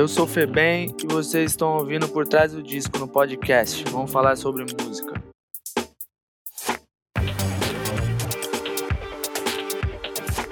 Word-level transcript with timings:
Eu 0.00 0.08
sou 0.08 0.26
Febem 0.26 0.96
e 1.04 1.06
vocês 1.12 1.50
estão 1.50 1.76
ouvindo 1.76 2.08
por 2.08 2.26
trás 2.26 2.52
do 2.54 2.62
disco 2.62 2.98
no 2.98 3.06
podcast. 3.06 3.84
Vamos 3.90 4.10
falar 4.10 4.34
sobre 4.34 4.64
música. 4.82 5.22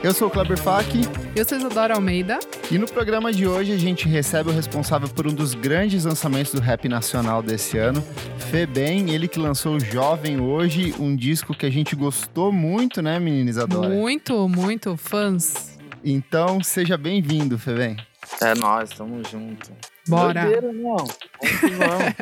Eu 0.04 0.12
sou 0.12 0.29
o 0.29 0.30
Kleber 0.30 0.58
Fak. 0.58 0.87
Eu 1.34 1.46
sou 1.46 1.56
Isadora 1.56 1.95
Almeida. 1.95 2.38
E 2.71 2.76
no 2.76 2.87
programa 2.87 3.32
de 3.32 3.46
hoje 3.46 3.72
a 3.72 3.79
gente 3.79 4.06
recebe 4.06 4.50
o 4.50 4.53
responsável 4.53 5.08
por 5.08 5.26
um 5.26 5.33
dos 5.33 5.54
grandes 5.54 6.04
lançamentos 6.04 6.53
do 6.53 6.60
rap 6.60 6.87
nacional 6.87 7.42
desse 7.42 7.78
ano, 7.78 8.04
Febem, 8.51 9.15
ele 9.15 9.26
que 9.26 9.38
lançou 9.38 9.76
o 9.76 9.80
Jovem 9.80 10.38
Hoje, 10.38 10.94
um 11.01 11.17
disco 11.17 11.54
que 11.54 11.65
a 11.65 11.71
gente 11.71 11.96
gostou 11.96 12.53
muito, 12.53 13.01
né, 13.01 13.19
menina 13.19 13.49
Isadora? 13.49 13.88
Muito, 13.88 14.46
muito, 14.46 14.94
fãs. 14.99 15.78
Então, 16.05 16.62
seja 16.62 16.98
bem-vindo, 16.98 17.59
Febem. 17.59 17.96
É 18.42 18.55
nós, 18.55 18.91
tamo 18.91 19.23
junto. 19.24 19.73
Bora. 20.06 20.42
Doideira, 20.42 20.73
não. 20.73 20.97
Vamos 20.97 21.61
que 21.61 21.71
vamos. 21.71 22.15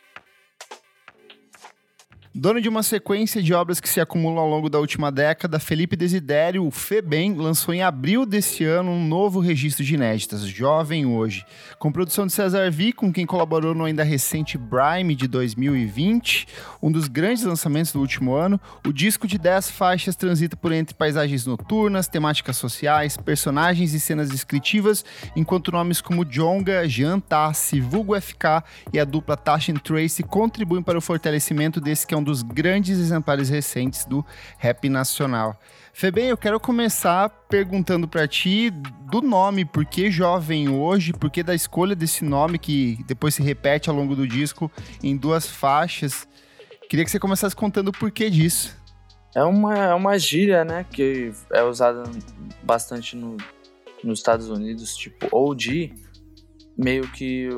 Dono 2.34 2.62
de 2.62 2.70
uma 2.70 2.82
sequência 2.82 3.44
de 3.44 3.54
obras 3.54 3.82
que 3.82 3.90
se 3.90 4.00
acumulam 4.00 4.40
ao 4.40 4.50
longo 4.50 4.70
da 4.70 4.80
última 4.80 5.12
década, 5.12 5.60
Felipe 5.60 5.98
Desidério, 5.98 6.66
o 6.66 6.72
FEBEM, 6.72 7.36
lançou 7.36 7.74
em 7.74 7.84
abril 7.84 8.26
deste 8.26 8.64
ano 8.64 8.90
um 8.90 9.06
novo 9.06 9.42
registro 9.42 9.84
de 9.84 9.96
inéditas, 9.96 10.40
Jovem 10.44 11.06
Hoje, 11.06 11.46
com 11.78 11.92
produção 11.92 12.26
de 12.26 12.32
Cesar 12.32 12.72
V, 12.72 12.94
com 12.94 13.12
quem 13.12 13.26
colaborou 13.26 13.76
no 13.76 13.84
ainda 13.84 14.02
recente 14.02 14.58
Brime 14.58 15.14
de 15.14 15.28
2020, 15.28 16.48
um 16.82 16.90
dos 16.90 17.10
grandes 17.10 17.44
lançamentos 17.44 17.92
do 17.92 18.00
último 18.00 18.34
ano. 18.34 18.58
O 18.88 18.94
disco 18.94 19.28
de 19.28 19.38
10 19.38 19.70
faixas 19.70 20.16
transita 20.16 20.56
por 20.56 20.72
entre 20.72 20.96
paisagens 20.96 21.46
noturnas, 21.46 22.08
temáticas 22.08 22.56
sociais, 22.56 23.18
personagens 23.18 23.94
e 23.94 24.00
cenas 24.00 24.30
descritivas, 24.30 25.04
enquanto 25.36 25.70
nomes 25.70 26.00
como 26.00 26.24
Jonga, 26.24 26.88
Jean 26.88 27.20
Tassi, 27.20 27.82
Vulgo 27.82 28.20
FK 28.20 28.64
e 28.94 29.00
a 29.02 29.04
dupla 29.04 29.36
Tashin 29.36 29.74
Tracy 29.74 30.24
contribuem 30.24 30.82
para 30.82 30.98
o 30.98 31.02
fortalecimento 31.02 31.82
desse 31.82 32.08
que 32.08 32.14
é 32.14 32.18
um 32.18 32.21
dos 32.24 32.42
grandes 32.42 33.00
exemplares 33.00 33.50
recentes 33.50 34.06
do 34.06 34.26
rap 34.58 34.88
nacional. 34.90 35.60
Febem, 35.94 36.28
eu 36.28 36.38
quero 36.38 36.60
começar 36.60 37.30
perguntando 37.30 38.08
para 38.08 38.28
ti 38.28 38.70
do 38.70 39.22
nome, 39.22 39.66
por 39.66 39.86
que 39.86 40.10
jovem 40.10 40.70
hoje, 40.70 41.12
por 41.12 41.30
que 41.30 41.44
da 41.44 41.54
escolha 41.54 41.96
desse 41.96 42.24
nome 42.24 42.58
que 42.58 42.98
depois 43.06 43.36
se 43.36 43.44
repete 43.44 43.90
ao 43.90 43.96
longo 43.96 44.16
do 44.16 44.28
disco 44.28 44.72
em 45.04 45.18
duas 45.18 45.48
faixas. 45.48 46.28
Queria 46.90 47.04
que 47.04 47.12
você 47.12 47.20
começasse 47.20 47.56
contando 47.56 47.90
o 47.90 47.92
porquê 47.92 48.30
disso. 48.30 48.76
É 49.36 49.44
uma, 49.44 49.78
é 49.78 49.94
uma 49.94 50.18
gíria, 50.18 50.66
né, 50.66 50.86
que 50.90 51.32
é 51.54 51.64
usada 51.64 52.04
bastante 52.64 53.16
no, 53.16 53.38
nos 54.04 54.20
Estados 54.20 54.50
Unidos, 54.50 54.96
tipo 54.96 55.28
OG, 55.32 55.94
meio 56.78 57.08
que 57.12 57.50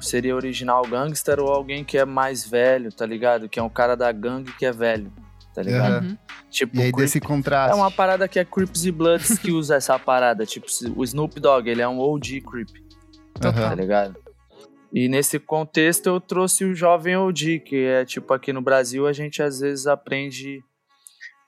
seria 0.00 0.34
original 0.34 0.82
gangster 0.82 1.40
ou 1.40 1.48
alguém 1.48 1.84
que 1.84 1.98
é 1.98 2.04
mais 2.04 2.46
velho, 2.46 2.92
tá 2.92 3.04
ligado? 3.04 3.48
Que 3.48 3.58
é 3.58 3.62
um 3.62 3.68
cara 3.68 3.96
da 3.96 4.10
gangue 4.12 4.52
que 4.52 4.64
é 4.64 4.72
velho, 4.72 5.12
tá 5.54 5.62
ligado? 5.62 6.04
Uhum. 6.04 6.18
Tipo, 6.50 6.76
e 6.76 6.82
aí 6.82 6.92
Creep, 6.92 7.04
desse 7.04 7.20
contraste. 7.20 7.72
É 7.72 7.74
uma 7.74 7.90
parada 7.90 8.26
que 8.26 8.38
é 8.38 8.44
Crips 8.44 8.84
e 8.84 8.90
Bloods 8.90 9.38
que 9.38 9.52
usa 9.52 9.76
essa 9.76 9.98
parada. 9.98 10.46
Tipo, 10.46 10.66
o 10.96 11.04
Snoop 11.04 11.38
Dogg, 11.38 11.68
ele 11.68 11.82
é 11.82 11.88
um 11.88 11.98
OG 11.98 12.42
Creep, 12.42 12.70
uhum. 13.44 13.52
tá 13.52 13.74
ligado? 13.74 14.16
E 14.92 15.08
nesse 15.08 15.38
contexto 15.38 16.08
eu 16.08 16.20
trouxe 16.20 16.64
o 16.64 16.74
jovem 16.74 17.16
OG, 17.16 17.60
que 17.60 17.76
é 17.76 18.04
tipo 18.04 18.34
aqui 18.34 18.52
no 18.52 18.60
Brasil 18.60 19.06
a 19.06 19.12
gente 19.12 19.40
às 19.40 19.60
vezes 19.60 19.86
aprende 19.86 20.64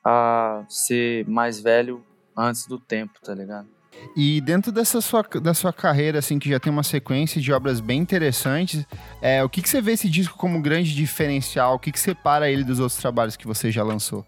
a 0.04 0.64
ser 0.68 1.26
mais 1.28 1.60
velho 1.60 2.04
antes 2.36 2.66
do 2.66 2.78
tempo, 2.78 3.18
tá 3.22 3.34
ligado? 3.34 3.68
E 4.14 4.40
dentro 4.40 4.70
dessa 4.70 5.00
sua, 5.00 5.22
da 5.22 5.54
sua 5.54 5.72
carreira, 5.72 6.18
assim, 6.18 6.38
que 6.38 6.50
já 6.50 6.60
tem 6.60 6.70
uma 6.70 6.82
sequência 6.82 7.40
de 7.40 7.52
obras 7.52 7.80
bem 7.80 8.00
interessantes, 8.00 8.84
é, 9.22 9.42
o 9.42 9.48
que, 9.48 9.62
que 9.62 9.68
você 9.68 9.80
vê 9.80 9.92
esse 9.92 10.08
disco 10.08 10.36
como 10.36 10.60
grande 10.60 10.94
diferencial? 10.94 11.74
O 11.74 11.78
que, 11.78 11.90
que 11.90 11.98
separa 11.98 12.50
ele 12.50 12.62
dos 12.62 12.78
outros 12.78 13.00
trabalhos 13.00 13.36
que 13.36 13.46
você 13.46 13.70
já 13.70 13.82
lançou? 13.82 14.26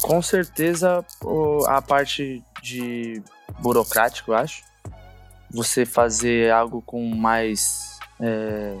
Com 0.00 0.20
certeza 0.20 1.04
a 1.68 1.82
parte 1.82 2.42
de 2.62 3.22
burocrático, 3.60 4.32
eu 4.32 4.36
acho. 4.36 4.64
Você 5.50 5.86
fazer 5.86 6.50
algo 6.50 6.82
com 6.82 7.14
mais 7.14 7.98
é, 8.18 8.76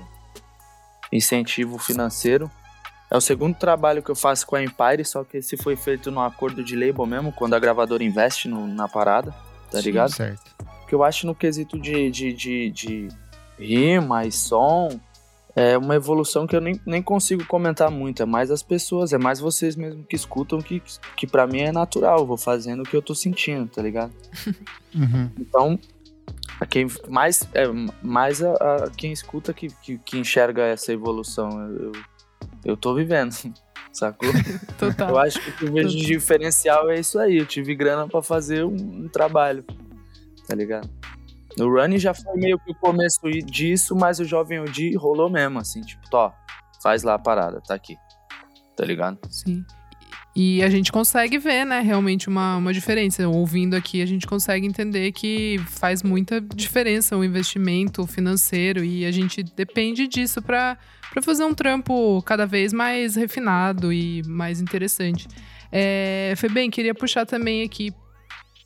incentivo 1.12 1.78
financeiro. 1.78 2.50
É 3.08 3.16
o 3.16 3.20
segundo 3.20 3.54
trabalho 3.54 4.02
que 4.02 4.10
eu 4.10 4.16
faço 4.16 4.44
com 4.44 4.56
a 4.56 4.62
Empire, 4.64 5.04
só 5.04 5.22
que 5.22 5.36
esse 5.36 5.56
foi 5.56 5.76
feito 5.76 6.10
no 6.10 6.20
acordo 6.20 6.64
de 6.64 6.74
label 6.74 7.06
mesmo, 7.06 7.32
quando 7.32 7.54
a 7.54 7.60
gravadora 7.60 8.02
investe 8.02 8.48
no, 8.48 8.66
na 8.66 8.88
parada 8.88 9.32
tá 9.74 9.82
Sim, 9.82 9.88
ligado? 9.90 10.10
Certo. 10.10 10.54
Porque 10.80 10.94
eu 10.94 11.02
acho 11.02 11.26
no 11.26 11.34
quesito 11.34 11.78
de, 11.78 12.10
de, 12.10 12.32
de, 12.32 12.70
de 12.70 13.08
rima 13.58 14.26
e 14.26 14.32
som, 14.32 14.88
é 15.56 15.78
uma 15.78 15.94
evolução 15.94 16.46
que 16.46 16.56
eu 16.56 16.60
nem, 16.60 16.80
nem 16.84 17.02
consigo 17.02 17.46
comentar 17.46 17.90
muito. 17.90 18.22
É 18.22 18.26
mais 18.26 18.50
as 18.50 18.62
pessoas, 18.62 19.12
é 19.12 19.18
mais 19.18 19.38
vocês 19.38 19.76
mesmo 19.76 20.04
que 20.04 20.16
escutam, 20.16 20.60
que, 20.60 20.82
que 21.16 21.26
para 21.26 21.46
mim 21.46 21.60
é 21.60 21.72
natural. 21.72 22.20
Eu 22.20 22.26
vou 22.26 22.36
fazendo 22.36 22.80
o 22.80 22.84
que 22.84 22.96
eu 22.96 23.02
tô 23.02 23.14
sentindo, 23.14 23.68
tá 23.68 23.82
ligado? 23.82 24.12
Uhum. 24.96 25.28
Então, 25.40 25.76
quem 26.70 26.86
mais, 27.08 27.48
é, 27.52 27.64
mais 28.00 28.40
a, 28.40 28.52
a 28.84 28.90
quem 28.90 29.10
escuta 29.10 29.52
que, 29.52 29.66
que, 29.82 29.98
que, 29.98 30.16
enxerga 30.16 30.62
essa 30.62 30.92
evolução. 30.92 31.50
Eu, 31.50 31.86
eu, 31.86 31.92
eu 32.64 32.76
tô 32.76 32.94
vivendo. 32.94 33.34
Sacou? 33.94 34.28
Total. 34.78 35.10
Eu 35.10 35.18
acho 35.18 35.40
que 35.40 35.50
o 35.50 35.56
que 35.56 35.64
eu 35.64 35.72
vejo 35.72 35.88
de 35.90 36.04
diferencial 36.04 36.90
é 36.90 36.98
isso 36.98 37.18
aí. 37.18 37.38
Eu 37.38 37.46
tive 37.46 37.74
grana 37.74 38.08
para 38.08 38.22
fazer 38.22 38.64
um, 38.64 38.74
um, 38.74 39.08
trabalho, 39.08 39.64
tá 40.46 40.54
ligado? 40.54 40.88
No 41.56 41.70
running 41.70 41.98
já 41.98 42.12
foi 42.12 42.34
meio 42.36 42.58
que 42.58 42.72
o 42.72 42.74
começo 42.74 43.20
disso, 43.44 43.94
mas 43.94 44.18
o 44.18 44.24
Jovem 44.24 44.60
OD 44.60 44.96
rolou 44.96 45.30
mesmo, 45.30 45.60
assim, 45.60 45.80
tipo, 45.82 46.02
ó, 46.12 46.32
faz 46.82 47.02
lá 47.04 47.14
a 47.14 47.18
parada, 47.18 47.60
tá 47.60 47.74
aqui. 47.74 47.96
Tá 48.76 48.84
ligado? 48.84 49.18
Sim. 49.30 49.64
E 50.36 50.64
a 50.64 50.68
gente 50.68 50.90
consegue 50.90 51.38
ver, 51.38 51.64
né, 51.64 51.80
realmente 51.80 52.28
uma, 52.28 52.56
uma 52.56 52.72
diferença. 52.72 53.26
Ouvindo 53.28 53.74
aqui, 53.74 54.02
a 54.02 54.06
gente 54.06 54.26
consegue 54.26 54.66
entender 54.66 55.12
que 55.12 55.60
faz 55.68 56.02
muita 56.02 56.40
diferença 56.40 57.16
o 57.16 57.22
investimento 57.22 58.04
financeiro 58.04 58.82
e 58.84 59.04
a 59.04 59.12
gente 59.12 59.44
depende 59.44 60.08
disso 60.08 60.42
para 60.42 60.76
fazer 61.22 61.44
um 61.44 61.54
trampo 61.54 62.20
cada 62.22 62.46
vez 62.46 62.72
mais 62.72 63.14
refinado 63.14 63.92
e 63.92 64.22
mais 64.26 64.60
interessante. 64.60 65.28
É, 65.70 66.34
Febem, 66.36 66.68
queria 66.68 66.94
puxar 66.94 67.24
também 67.24 67.62
aqui 67.62 67.92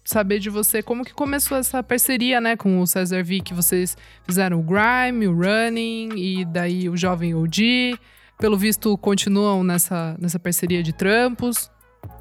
saber 0.03 0.39
de 0.39 0.49
você 0.49 0.83
como 0.83 1.05
que 1.05 1.13
começou 1.13 1.59
essa 1.59 1.83
parceria, 1.83 2.41
né, 2.41 2.57
com 2.57 2.81
o 2.81 2.87
Cesar 2.87 3.23
V, 3.23 3.41
que 3.41 3.53
vocês 3.53 3.95
fizeram 4.25 4.61
o 4.61 4.63
Grime, 4.63 5.29
o 5.29 5.35
Running 5.35 6.17
e 6.17 6.47
daí 6.47 6.89
o 6.89 6.97
Jovem 6.97 7.35
OG 7.35 7.99
pelo 8.39 8.57
visto, 8.57 8.97
continuam 8.99 9.65
nessa, 9.65 10.17
nessa 10.19 10.39
parceria 10.39 10.83
de 10.83 10.93
trampos. 10.93 11.71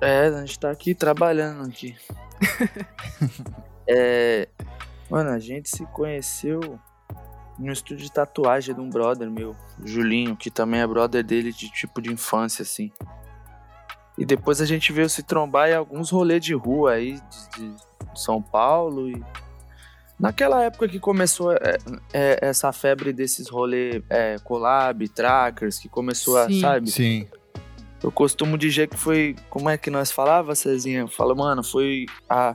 É, 0.02 0.28
a 0.28 0.40
gente 0.40 0.60
tá 0.60 0.72
aqui 0.72 0.96
trabalhando 0.96 1.68
aqui. 1.68 1.96
é, 3.88 4.50
mano, 5.10 5.30
a 5.30 5.40
gente 5.40 5.70
se 5.70 5.86
conheceu 5.88 6.80
no 7.58 7.72
estúdio 7.72 8.06
de 8.06 8.12
tatuagem 8.12 8.74
de 8.74 8.82
um 8.82 8.90
brother 8.90 9.30
meu, 9.30 9.56
Julinho, 9.84 10.36
que 10.36 10.52
também 10.52 10.82
é 10.82 10.88
brother 10.88 11.24
dele 11.24 11.52
de 11.52 11.70
tipo 11.72 12.02
de 12.02 12.12
infância, 12.12 12.64
assim. 12.64 12.92
E 14.18 14.26
depois 14.26 14.60
a 14.62 14.66
gente 14.66 14.92
veio 14.92 15.10
se 15.10 15.22
trombar 15.22 15.70
em 15.70 15.76
alguns 15.76 16.10
rolês 16.10 16.44
de 16.44 16.54
rua 16.54 16.94
aí, 16.94 17.20
de, 17.56 17.70
de 17.70 17.76
São 18.16 18.42
Paulo 18.42 19.10
e 19.10 19.24
Naquela 20.20 20.64
época 20.64 20.88
que 20.88 21.00
começou 21.00 21.54
é, 21.54 21.78
é, 22.12 22.40
essa 22.42 22.72
febre 22.74 23.14
desses 23.14 23.50
rolê 23.50 24.02
é, 24.10 24.38
collab, 24.44 25.08
trackers, 25.10 25.78
que 25.78 25.88
começou 25.88 26.44
Sim. 26.48 26.58
a, 26.58 26.62
sabe? 26.62 26.92
Sim. 26.92 27.28
Eu 28.02 28.12
costumo 28.12 28.58
dizer 28.58 28.88
que 28.88 28.98
foi. 28.98 29.36
Como 29.50 29.70
é 29.70 29.78
que 29.78 29.90
nós 29.90 30.12
falava, 30.12 30.54
Cezinha? 30.56 31.08
Fala, 31.08 31.34
mano, 31.36 31.64
foi 31.64 32.06
a. 32.30 32.54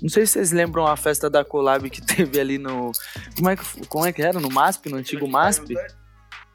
Não 0.00 0.08
sei 0.08 0.26
se 0.26 0.34
vocês 0.34 0.52
lembram 0.52 0.86
a 0.86 0.96
festa 0.96 1.28
da 1.28 1.44
collab 1.44 1.88
que 1.90 2.00
teve 2.04 2.40
ali 2.40 2.58
no. 2.58 2.92
Como 3.36 3.50
é 3.50 3.56
que, 3.56 3.86
como 3.86 4.06
é 4.06 4.12
que 4.12 4.22
era? 4.22 4.40
No 4.40 4.50
MASP, 4.50 4.88
no 4.88 4.96
antigo 4.96 5.28
MASP? 5.28 5.74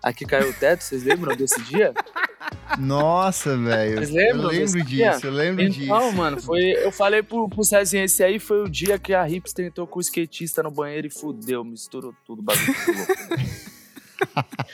Aqui 0.01 0.25
caiu 0.25 0.49
o 0.49 0.53
teto, 0.53 0.81
vocês 0.81 1.03
lembram 1.03 1.35
desse 1.35 1.61
dia? 1.63 1.93
Nossa, 2.77 3.57
velho. 3.57 3.97
Vocês 3.97 4.09
lembram? 4.11 4.43
Eu 4.43 4.59
lembro 4.59 4.83
disso, 4.83 5.27
eu 5.27 5.31
lembro 5.31 5.61
então, 5.61 5.73
disso. 5.73 5.87
Não, 5.87 6.11
mano, 6.11 6.41
foi. 6.41 6.71
Eu 6.71 6.91
falei 6.91 7.21
pro, 7.21 7.49
pro 7.49 7.63
Cezinha, 7.63 8.03
esse 8.03 8.23
aí 8.23 8.39
foi 8.39 8.63
o 8.63 8.69
dia 8.69 8.97
que 8.97 9.13
a 9.13 9.23
Hipster 9.23 9.65
entrou 9.65 9.87
com 9.87 9.99
o 9.99 10.01
skatista 10.01 10.63
no 10.63 10.71
banheiro 10.71 11.07
e 11.07 11.09
fudeu, 11.09 11.63
misturou 11.63 12.13
tudo, 12.25 12.41
bagulho. 12.41 12.65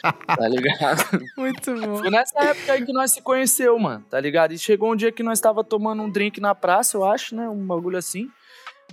tá 0.02 0.48
ligado? 0.48 1.24
Muito 1.38 1.74
bom. 1.80 1.98
Foi 1.98 2.10
nessa 2.10 2.40
época 2.44 2.74
aí 2.74 2.86
que 2.86 2.94
nós 2.94 3.12
se 3.12 3.22
conheceu, 3.22 3.78
mano, 3.80 4.04
tá 4.10 4.20
ligado? 4.20 4.54
E 4.54 4.58
chegou 4.58 4.92
um 4.92 4.96
dia 4.96 5.12
que 5.12 5.24
nós 5.24 5.40
tava 5.40 5.64
tomando 5.64 6.02
um 6.04 6.10
drink 6.10 6.40
na 6.40 6.54
praça, 6.54 6.98
eu 6.98 7.06
acho, 7.06 7.36
né? 7.36 7.48
Um 7.48 7.66
bagulho 7.66 7.98
assim. 7.98 8.30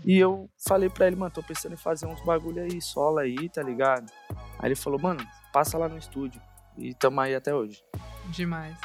E 0.04 0.18
eu 0.18 0.48
falei 0.56 0.88
pra 0.88 1.06
ele, 1.06 1.16
mano, 1.16 1.30
tô 1.30 1.42
pensando 1.42 1.74
em 1.74 1.76
fazer 1.76 2.06
uns 2.06 2.20
bagulho 2.24 2.62
aí, 2.62 2.80
sola 2.80 3.22
aí, 3.22 3.48
tá 3.48 3.62
ligado? 3.62 4.10
Aí 4.58 4.68
ele 4.68 4.74
falou, 4.74 4.98
mano, 5.00 5.24
passa 5.52 5.78
lá 5.78 5.88
no 5.88 5.98
estúdio. 5.98 6.40
E 6.76 6.94
tamo 6.94 7.20
aí 7.20 7.34
até 7.34 7.54
hoje. 7.54 7.82
Demais. 8.30 8.76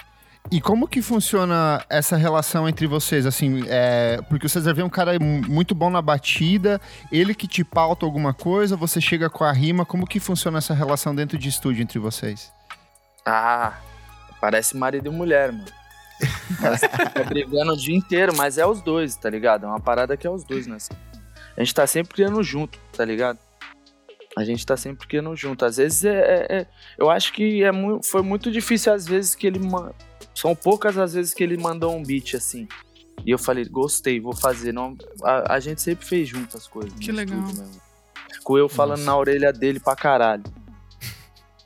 E 0.49 0.61
como 0.61 0.87
que 0.87 1.01
funciona 1.01 1.83
essa 1.89 2.15
relação 2.15 2.69
entre 2.69 2.87
vocês, 2.87 3.25
assim, 3.25 3.63
é, 3.67 4.21
porque 4.29 4.45
o 4.45 4.49
César 4.49 4.73
vê 4.73 4.81
um 4.81 4.89
cara 4.89 5.11
muito 5.19 5.75
bom 5.75 5.89
na 5.89 6.01
batida, 6.01 6.79
ele 7.11 7.35
que 7.35 7.47
te 7.47 7.65
pauta 7.65 8.05
alguma 8.05 8.33
coisa, 8.33 8.77
você 8.77 9.01
chega 9.01 9.29
com 9.29 9.43
a 9.43 9.51
rima, 9.51 9.85
como 9.85 10.07
que 10.07 10.21
funciona 10.21 10.59
essa 10.59 10.73
relação 10.73 11.13
dentro 11.13 11.37
de 11.37 11.49
estúdio 11.49 11.83
entre 11.83 11.99
vocês? 11.99 12.53
Ah, 13.25 13.73
parece 14.39 14.77
marido 14.77 15.07
e 15.07 15.11
mulher, 15.11 15.51
mano. 15.51 15.65
Fica 16.79 17.23
brigando 17.25 17.73
o 17.73 17.77
dia 17.77 17.95
inteiro, 17.95 18.33
mas 18.35 18.57
é 18.57 18.65
os 18.65 18.81
dois, 18.81 19.15
tá 19.17 19.29
ligado? 19.29 19.65
É 19.65 19.67
uma 19.67 19.81
parada 19.81 20.15
que 20.15 20.25
é 20.25 20.29
os 20.29 20.45
dois, 20.45 20.65
né? 20.65 20.77
A 21.57 21.61
gente 21.61 21.75
tá 21.75 21.85
sempre 21.85 22.13
criando 22.13 22.41
junto, 22.41 22.79
tá 22.95 23.03
ligado? 23.03 23.37
A 24.37 24.43
gente 24.43 24.63
tá 24.63 24.77
sempre 24.77 25.07
criando 25.07 25.35
junto. 25.35 25.65
Às 25.65 25.77
vezes 25.77 26.05
é. 26.05 26.19
é, 26.19 26.57
é 26.59 26.67
eu 26.95 27.09
acho 27.09 27.33
que 27.33 27.63
é 27.63 27.71
mu 27.71 27.99
foi 28.03 28.21
muito 28.21 28.51
difícil, 28.51 28.93
às 28.93 29.07
vezes, 29.07 29.33
que 29.33 29.47
ele. 29.47 29.59
São 30.35 30.55
poucas 30.55 30.95
as 30.95 31.15
vezes 31.15 31.33
que 31.33 31.43
ele 31.43 31.57
mandou 31.57 31.95
um 31.95 32.03
beat 32.03 32.35
assim. 32.35 32.67
E 33.25 33.31
eu 33.31 33.39
falei, 33.39 33.65
gostei, 33.65 34.19
vou 34.19 34.35
fazer. 34.35 34.71
Não, 34.71 34.95
a, 35.23 35.55
a 35.55 35.59
gente 35.59 35.81
sempre 35.81 36.05
fez 36.05 36.29
junto 36.29 36.55
as 36.55 36.67
coisas. 36.67 36.93
Que 36.99 37.11
legal. 37.11 37.39
Com 38.43 38.59
eu 38.59 38.69
falando 38.69 38.99
Nossa. 38.99 39.11
na 39.11 39.17
orelha 39.17 39.51
dele 39.51 39.79
pra 39.79 39.95
caralho. 39.95 40.43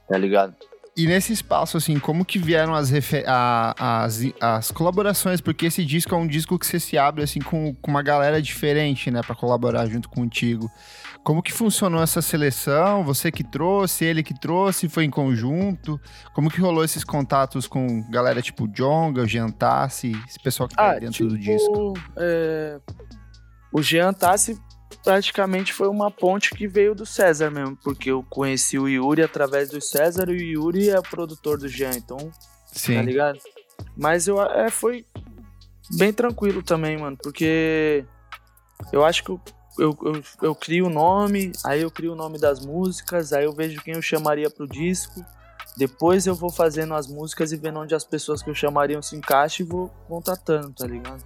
Tá 0.07 0.17
ligado? 0.17 0.55
E 0.95 1.07
nesse 1.07 1.31
espaço, 1.33 1.77
assim, 1.77 1.99
como 1.99 2.23
que 2.23 2.37
vieram 2.37 2.73
as, 2.73 2.91
a, 3.25 4.03
as, 4.03 4.21
as 4.39 4.71
colaborações? 4.71 5.41
Porque 5.41 5.65
esse 5.65 5.85
disco 5.85 6.13
é 6.15 6.17
um 6.17 6.27
disco 6.27 6.57
que 6.59 6.65
você 6.65 6.79
se 6.79 6.97
abre, 6.97 7.23
assim, 7.23 7.39
com, 7.39 7.73
com 7.75 7.91
uma 7.91 8.01
galera 8.01 8.41
diferente, 8.41 9.09
né? 9.11 9.21
Pra 9.21 9.35
colaborar 9.35 9.87
junto 9.87 10.09
contigo. 10.09 10.69
Como 11.23 11.43
que 11.43 11.53
funcionou 11.53 12.01
essa 12.01 12.21
seleção? 12.21 13.03
Você 13.03 13.31
que 13.31 13.43
trouxe, 13.43 14.05
ele 14.05 14.23
que 14.23 14.33
trouxe, 14.33 14.89
foi 14.89 15.03
em 15.03 15.09
conjunto? 15.09 15.99
Como 16.33 16.49
que 16.49 16.59
rolou 16.59 16.83
esses 16.83 17.03
contatos 17.03 17.67
com 17.67 18.01
galera 18.09 18.41
tipo 18.41 18.67
Jonga, 18.67 19.21
o 19.21 19.27
Jean 19.27 19.49
Tassi, 19.49 20.13
esse 20.27 20.39
pessoal 20.39 20.67
que 20.67 20.75
tá 20.75 20.91
ah, 20.91 20.99
dentro 20.99 21.13
tipo, 21.13 21.29
do 21.29 21.37
disco? 21.37 21.93
É... 22.17 22.79
O 23.71 23.81
Jean 23.83 24.13
Tassi 24.13 24.59
praticamente 25.03 25.73
foi 25.73 25.87
uma 25.87 26.09
ponte 26.09 26.51
que 26.51 26.67
veio 26.67 26.95
do 26.95 27.05
César 27.05 27.51
mesmo, 27.51 27.77
porque 27.83 28.11
eu 28.11 28.23
conheci 28.23 28.77
o 28.77 28.87
Yuri 28.87 29.21
através 29.21 29.69
do 29.69 29.79
César 29.79 30.29
e 30.29 30.35
o 30.35 30.63
Yuri 30.63 30.89
é 30.89 31.01
produtor 31.01 31.57
do 31.57 31.67
Jean, 31.67 31.91
então, 31.91 32.17
Sim. 32.65 32.95
tá 32.95 33.01
ligado? 33.01 33.39
Mas 33.95 34.27
eu, 34.27 34.41
é, 34.41 34.69
foi 34.69 35.05
bem 35.97 36.11
tranquilo 36.11 36.63
também, 36.63 36.97
mano, 36.97 37.17
porque 37.21 38.05
eu 38.91 39.05
acho 39.05 39.23
que 39.23 39.31
eu, 39.77 39.97
eu, 40.03 40.23
eu 40.41 40.55
crio 40.55 40.87
o 40.87 40.89
nome, 40.89 41.51
aí 41.65 41.81
eu 41.81 41.91
crio 41.91 42.13
o 42.13 42.15
nome 42.15 42.37
das 42.37 42.59
músicas, 42.65 43.33
aí 43.33 43.45
eu 43.45 43.53
vejo 43.53 43.81
quem 43.81 43.93
eu 43.93 44.01
chamaria 44.01 44.49
pro 44.49 44.67
disco. 44.67 45.25
Depois 45.77 46.27
eu 46.27 46.35
vou 46.35 46.51
fazendo 46.51 46.93
as 46.93 47.07
músicas 47.07 47.51
e 47.51 47.57
vendo 47.57 47.79
onde 47.79 47.95
as 47.95 48.03
pessoas 48.03 48.43
que 48.43 48.49
eu 48.49 48.55
chamaria 48.55 49.01
se 49.01 49.15
encaixam 49.15 49.65
e 49.65 49.69
vou 49.69 49.87
contatando, 50.07 50.73
tá 50.73 50.85
ligado? 50.85 51.23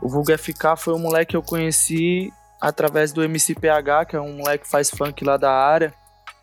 O 0.00 0.08
Vulga 0.08 0.38
FK 0.38 0.76
foi 0.78 0.94
um 0.94 0.98
moleque 0.98 1.30
que 1.30 1.36
eu 1.36 1.42
conheci 1.42 2.32
através 2.60 3.12
do 3.12 3.22
MCPH, 3.22 4.06
que 4.08 4.16
é 4.16 4.20
um 4.20 4.36
moleque 4.36 4.64
que 4.64 4.70
faz 4.70 4.90
funk 4.90 5.24
lá 5.24 5.36
da 5.36 5.52
área. 5.52 5.92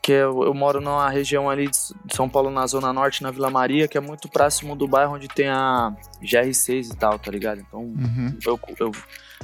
Que 0.01 0.11
eu, 0.11 0.43
eu 0.43 0.53
moro 0.53 0.81
numa 0.81 1.09
região 1.09 1.49
ali 1.49 1.69
de 1.69 2.13
São 2.13 2.27
Paulo, 2.27 2.49
na 2.49 2.67
Zona 2.67 2.91
Norte, 2.91 3.23
na 3.23 3.31
Vila 3.31 3.49
Maria, 3.49 3.87
que 3.87 3.97
é 3.97 4.01
muito 4.01 4.27
próximo 4.27 4.75
do 4.75 4.85
bairro 4.85 5.15
onde 5.15 5.29
tem 5.29 5.47
a 5.47 5.95
GR6 6.21 6.91
e 6.91 6.97
tal, 6.97 7.17
tá 7.17 7.31
ligado? 7.31 7.61
Então 7.61 7.79
uhum. 7.79 8.37
eu, 8.45 8.59
eu 8.79 8.91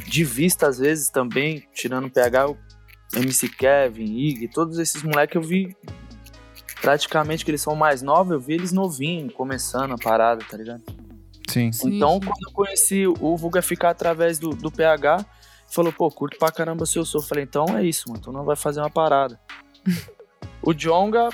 de 0.06 0.24
vista, 0.24 0.68
às 0.68 0.80
vezes, 0.80 1.10
também, 1.10 1.64
tirando 1.74 2.06
o 2.06 2.12
PH, 2.12 2.50
o 2.50 2.58
MC 3.16 3.50
Kevin, 3.50 4.06
Ig, 4.06 4.48
todos 4.50 4.78
esses 4.78 5.04
moleques 5.04 5.36
eu 5.36 5.42
vi 5.42 5.76
praticamente 6.82 7.44
que 7.44 7.52
eles 7.52 7.62
são 7.62 7.76
mais 7.76 8.02
novos, 8.02 8.34
eu 8.34 8.40
vi 8.40 8.54
eles 8.54 8.72
novinhos, 8.72 9.34
começando 9.34 9.94
a 9.94 9.98
parada, 9.98 10.44
tá 10.50 10.58
ligado? 10.58 10.84
Sim. 11.50 11.72
Então, 11.86 12.14
sim, 12.14 12.20
quando 12.20 12.48
eu 12.48 12.52
conheci 12.54 13.08
o 13.08 13.36
Vulga 13.36 13.62
ficar 13.62 13.90
através 13.90 14.38
do, 14.38 14.50
do 14.50 14.72
PH, 14.72 15.26
falou, 15.68 15.92
pô, 15.92 16.10
curto 16.10 16.38
pra 16.38 16.52
caramba 16.52 16.86
se 16.86 16.98
eu 16.98 17.06
sou. 17.06 17.22
Eu 17.22 17.26
falei, 17.26 17.44
então 17.44 17.66
é 17.76 17.84
isso, 17.84 18.06
mano, 18.08 18.20
então 18.20 18.32
não 18.32 18.46
vai 18.46 18.56
fazer 18.56 18.80
uma 18.80 18.90
parada. 18.90 19.40
o 20.62 20.74
Jonga 20.74 21.30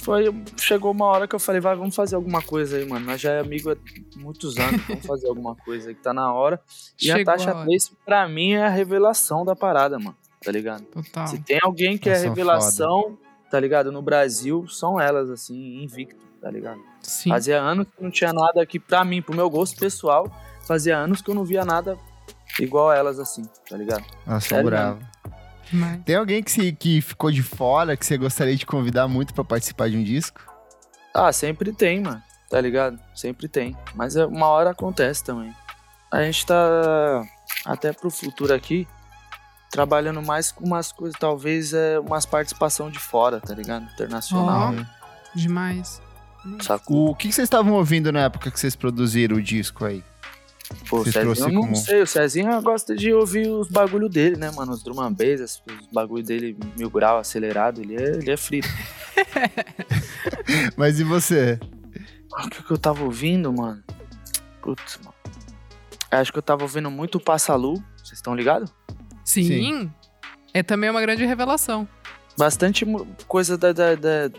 foi, 0.00 0.34
chegou 0.56 0.90
uma 0.90 1.06
hora 1.06 1.28
que 1.28 1.34
eu 1.34 1.38
falei, 1.38 1.60
vai, 1.60 1.76
vamos 1.76 1.94
fazer 1.94 2.16
alguma 2.16 2.42
coisa 2.42 2.76
aí, 2.76 2.86
mano. 2.86 3.06
Nós 3.06 3.20
já 3.20 3.32
é 3.32 3.40
amigo 3.40 3.70
há 3.70 3.76
muitos 4.16 4.56
anos, 4.58 4.80
vamos 4.86 5.06
fazer 5.06 5.28
alguma 5.28 5.54
coisa 5.56 5.88
aí 5.88 5.94
que 5.94 6.02
tá 6.02 6.12
na 6.12 6.32
hora. 6.32 6.60
E 7.00 7.06
Chegou 7.06 7.20
a 7.20 7.24
Tasha 7.36 7.52
Trace, 7.64 7.92
pra 8.04 8.28
mim, 8.28 8.52
é 8.52 8.66
a 8.66 8.68
revelação 8.68 9.44
da 9.44 9.54
parada, 9.54 9.98
mano. 9.98 10.16
Tá 10.42 10.50
ligado? 10.50 10.82
Total. 10.84 11.26
Se 11.26 11.38
tem 11.38 11.58
alguém 11.62 11.98
que 11.98 12.08
é 12.08 12.16
revelação, 12.16 13.02
foda. 13.02 13.16
tá 13.50 13.60
ligado? 13.60 13.92
No 13.92 14.00
Brasil, 14.00 14.66
são 14.68 14.98
elas, 15.00 15.28
assim, 15.30 15.82
invicto, 15.82 16.24
tá 16.40 16.50
ligado? 16.50 16.80
Sim. 17.02 17.30
Fazia 17.30 17.60
anos 17.60 17.86
que 17.94 18.02
não 18.02 18.10
tinha 18.10 18.32
nada 18.32 18.62
aqui, 18.62 18.78
pra 18.78 19.04
mim, 19.04 19.20
pro 19.20 19.34
meu 19.36 19.50
gosto 19.50 19.78
pessoal, 19.78 20.30
fazia 20.66 20.96
anos 20.96 21.20
que 21.20 21.30
eu 21.30 21.34
não 21.34 21.44
via 21.44 21.64
nada 21.64 21.98
igual 22.58 22.92
elas, 22.92 23.18
assim, 23.18 23.42
tá 23.68 23.76
ligado? 23.76 24.04
Nossa, 24.26 24.62
bravo. 24.62 25.00
Mas... 25.72 26.02
Tem 26.04 26.16
alguém 26.16 26.42
que, 26.42 26.50
se, 26.50 26.72
que 26.72 27.00
ficou 27.00 27.30
de 27.30 27.42
fora 27.42 27.96
que 27.96 28.04
você 28.04 28.16
gostaria 28.16 28.56
de 28.56 28.66
convidar 28.66 29.08
muito 29.08 29.32
para 29.34 29.44
participar 29.44 29.88
de 29.88 29.96
um 29.96 30.02
disco? 30.02 30.40
Ah, 31.14 31.32
sempre 31.32 31.72
tem, 31.72 32.00
mano. 32.00 32.22
Tá 32.48 32.60
ligado? 32.60 32.98
Sempre 33.14 33.48
tem. 33.48 33.76
Mas 33.94 34.16
é, 34.16 34.26
uma 34.26 34.46
hora 34.48 34.70
acontece 34.70 35.22
também. 35.22 35.54
A 36.10 36.22
gente 36.22 36.44
tá 36.44 37.22
até 37.64 37.92
pro 37.92 38.10
futuro 38.10 38.52
aqui 38.52 38.86
trabalhando 39.70 40.20
mais 40.20 40.50
com 40.50 40.64
umas 40.64 40.90
coisas, 40.90 41.16
talvez 41.18 41.72
é 41.72 42.00
umas 42.00 42.26
participação 42.26 42.90
de 42.90 42.98
fora, 42.98 43.40
tá 43.40 43.54
ligado? 43.54 43.84
Internacional. 43.92 44.74
Oh, 44.74 45.38
demais. 45.38 46.02
Sacou? 46.60 47.10
O 47.10 47.14
que, 47.14 47.28
que 47.28 47.34
vocês 47.34 47.46
estavam 47.46 47.74
ouvindo 47.74 48.10
na 48.10 48.20
época 48.20 48.50
que 48.50 48.58
vocês 48.58 48.74
produziram 48.74 49.36
o 49.36 49.42
disco 49.42 49.84
aí? 49.84 50.02
Pô, 50.88 51.00
o 51.00 51.04
Cezinho, 51.04 51.34
eu 51.34 51.52
não 51.52 51.60
como... 51.62 51.76
sei, 51.76 52.02
o 52.02 52.06
Cezinho 52.06 52.62
gosta 52.62 52.96
de 52.96 53.12
ouvir 53.12 53.48
os 53.48 53.68
bagulho 53.68 54.08
dele, 54.08 54.36
né, 54.36 54.50
mano? 54.50 54.72
Os 54.72 54.82
drum 54.82 55.00
and 55.00 55.12
bass, 55.12 55.40
os 55.40 55.86
bagulho 55.92 56.22
dele 56.24 56.56
mil 56.76 56.90
grau 56.90 57.18
acelerado, 57.18 57.80
ele 57.80 57.96
é, 57.96 58.16
ele 58.16 58.30
é 58.30 58.36
frito. 58.36 58.68
Mas 60.76 61.00
e 61.00 61.04
você? 61.04 61.58
O 62.32 62.48
que, 62.48 62.62
que 62.62 62.70
eu 62.70 62.78
tava 62.78 63.04
ouvindo, 63.04 63.52
mano? 63.52 63.82
Putz, 64.62 64.98
mano. 64.98 65.14
Acho 66.10 66.32
que 66.32 66.38
eu 66.38 66.42
tava 66.42 66.62
ouvindo 66.62 66.90
muito 66.90 67.16
o 67.16 67.20
Passalu, 67.20 67.74
vocês 67.96 68.14
estão 68.14 68.34
ligados? 68.34 68.72
Sim. 69.24 69.44
Sim. 69.44 69.92
É 70.52 70.62
também 70.62 70.90
uma 70.90 71.00
grande 71.00 71.24
revelação. 71.24 71.88
Bastante 72.36 72.84
coisa 73.28 73.56
da, 73.56 73.72
da, 73.72 73.94
da, 73.94 74.30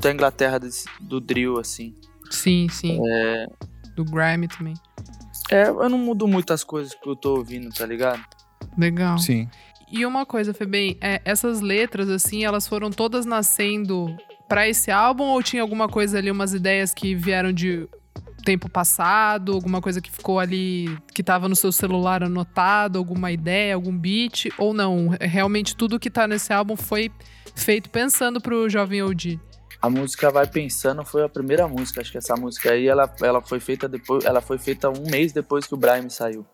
da 0.00 0.12
Inglaterra, 0.12 0.58
do 1.00 1.20
drill, 1.20 1.58
assim. 1.58 1.94
Sim, 2.30 2.68
sim. 2.70 3.00
É... 3.06 3.46
Do 3.94 4.04
grime 4.04 4.48
também. 4.48 4.74
É, 5.50 5.68
eu 5.68 5.88
não 5.88 5.98
mudo 5.98 6.28
muitas 6.28 6.62
coisas 6.62 6.94
que 6.94 7.08
eu 7.08 7.16
tô 7.16 7.36
ouvindo, 7.36 7.70
tá 7.70 7.86
ligado? 7.86 8.22
Legal. 8.76 9.18
Sim. 9.18 9.48
E 9.90 10.04
uma 10.04 10.26
coisa, 10.26 10.52
Febem, 10.52 10.98
é, 11.00 11.20
essas 11.24 11.60
letras, 11.60 12.10
assim, 12.10 12.44
elas 12.44 12.68
foram 12.68 12.90
todas 12.90 13.24
nascendo 13.24 14.14
para 14.46 14.68
esse 14.68 14.90
álbum 14.90 15.24
ou 15.24 15.42
tinha 15.42 15.62
alguma 15.62 15.88
coisa 15.88 16.18
ali, 16.18 16.30
umas 16.30 16.52
ideias 16.52 16.92
que 16.92 17.14
vieram 17.14 17.52
de 17.52 17.88
tempo 18.44 18.68
passado, 18.68 19.52
alguma 19.52 19.80
coisa 19.80 20.00
que 20.00 20.10
ficou 20.10 20.38
ali, 20.38 20.96
que 21.14 21.22
tava 21.22 21.48
no 21.48 21.56
seu 21.56 21.72
celular 21.72 22.22
anotado, 22.22 22.98
alguma 22.98 23.30
ideia, 23.30 23.74
algum 23.74 23.96
beat, 23.96 24.48
ou 24.56 24.72
não? 24.72 25.10
Realmente 25.20 25.76
tudo 25.76 25.98
que 25.98 26.10
tá 26.10 26.26
nesse 26.26 26.52
álbum 26.52 26.76
foi 26.76 27.10
feito 27.54 27.90
pensando 27.90 28.40
pro 28.40 28.68
Jovem 28.68 29.02
OG? 29.02 29.40
A 29.80 29.88
música 29.88 30.30
Vai 30.30 30.46
Pensando 30.46 31.04
foi 31.04 31.24
a 31.24 31.28
primeira 31.28 31.68
música. 31.68 32.00
Acho 32.00 32.10
que 32.10 32.18
essa 32.18 32.34
música 32.34 32.72
aí, 32.72 32.88
ela, 32.88 33.12
ela 33.22 33.40
foi 33.40 33.60
feita 33.60 33.88
depois. 33.88 34.24
Ela 34.24 34.40
foi 34.40 34.58
feita 34.58 34.88
um 34.90 35.08
mês 35.08 35.32
depois 35.32 35.66
que 35.66 35.74
o 35.74 35.76
Brian 35.76 36.08
saiu. 36.08 36.44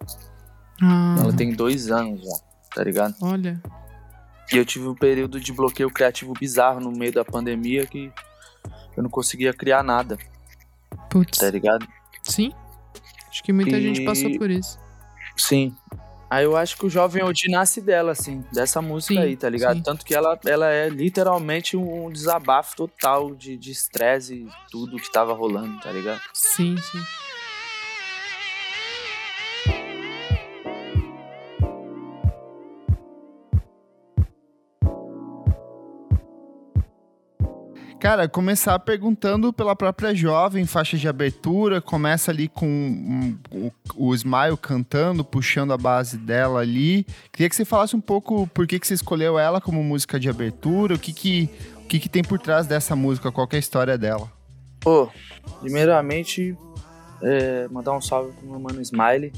Ah. 0.82 1.16
Ela 1.18 1.32
tem 1.32 1.52
dois 1.54 1.90
anos 1.90 2.22
já, 2.22 2.36
tá 2.74 2.84
ligado? 2.84 3.14
Olha. 3.22 3.60
E 4.52 4.56
eu 4.56 4.64
tive 4.64 4.86
um 4.86 4.94
período 4.94 5.40
de 5.40 5.52
bloqueio 5.52 5.90
criativo 5.90 6.34
bizarro 6.38 6.80
no 6.80 6.92
meio 6.92 7.12
da 7.12 7.24
pandemia 7.24 7.86
que 7.86 8.12
eu 8.96 9.02
não 9.02 9.10
conseguia 9.10 9.54
criar 9.54 9.82
nada. 9.82 10.18
Putz. 11.10 11.38
Tá 11.38 11.50
ligado? 11.50 11.86
Sim. 12.22 12.52
Acho 13.28 13.42
que 13.42 13.52
muita 13.52 13.78
e... 13.78 13.82
gente 13.82 14.04
passou 14.04 14.36
por 14.36 14.50
isso. 14.50 14.78
Sim. 15.36 15.74
Aí 16.34 16.44
eu 16.44 16.56
acho 16.56 16.76
que 16.76 16.84
o 16.84 16.90
Jovem 16.90 17.22
Odi 17.22 17.48
nasce 17.48 17.80
dela, 17.80 18.10
assim, 18.10 18.44
dessa 18.52 18.82
música 18.82 19.14
sim, 19.14 19.20
aí, 19.20 19.36
tá 19.36 19.48
ligado? 19.48 19.76
Sim. 19.76 19.82
Tanto 19.84 20.04
que 20.04 20.12
ela, 20.12 20.36
ela 20.44 20.68
é 20.68 20.88
literalmente 20.88 21.76
um 21.76 22.10
desabafo 22.10 22.74
total 22.74 23.36
de 23.36 23.70
estresse 23.70 24.34
e 24.34 24.48
tudo 24.68 24.96
que 24.96 25.12
tava 25.12 25.32
rolando, 25.32 25.78
tá 25.80 25.92
ligado? 25.92 26.20
Sim, 26.32 26.76
sim. 26.76 26.98
Cara, 38.04 38.28
começar 38.28 38.78
perguntando 38.80 39.50
pela 39.50 39.74
própria 39.74 40.14
jovem, 40.14 40.66
faixa 40.66 40.94
de 40.98 41.08
abertura, 41.08 41.80
começa 41.80 42.30
ali 42.30 42.48
com 42.48 42.66
um, 42.66 43.38
um, 43.50 43.70
o 43.96 44.14
Smile 44.14 44.58
cantando, 44.60 45.24
puxando 45.24 45.72
a 45.72 45.78
base 45.78 46.18
dela 46.18 46.60
ali. 46.60 47.06
Queria 47.32 47.48
que 47.48 47.56
você 47.56 47.64
falasse 47.64 47.96
um 47.96 48.02
pouco 48.02 48.46
por 48.48 48.66
que, 48.66 48.78
que 48.78 48.86
você 48.86 48.92
escolheu 48.92 49.38
ela 49.38 49.58
como 49.58 49.82
música 49.82 50.20
de 50.20 50.28
abertura, 50.28 50.96
o 50.96 50.98
que 50.98 51.14
que, 51.14 51.48
o 51.78 51.86
que 51.86 51.98
que 51.98 52.10
tem 52.10 52.22
por 52.22 52.38
trás 52.38 52.66
dessa 52.66 52.94
música, 52.94 53.32
qual 53.32 53.48
é 53.50 53.56
a 53.56 53.58
história 53.58 53.96
dela. 53.96 54.30
Pô, 54.80 55.08
primeiramente, 55.62 56.54
é, 57.22 57.66
mandar 57.68 57.92
um 57.92 58.02
salve 58.02 58.32
pro 58.32 58.46
meu 58.46 58.60
mano 58.60 58.82
Smiley. 58.82 59.32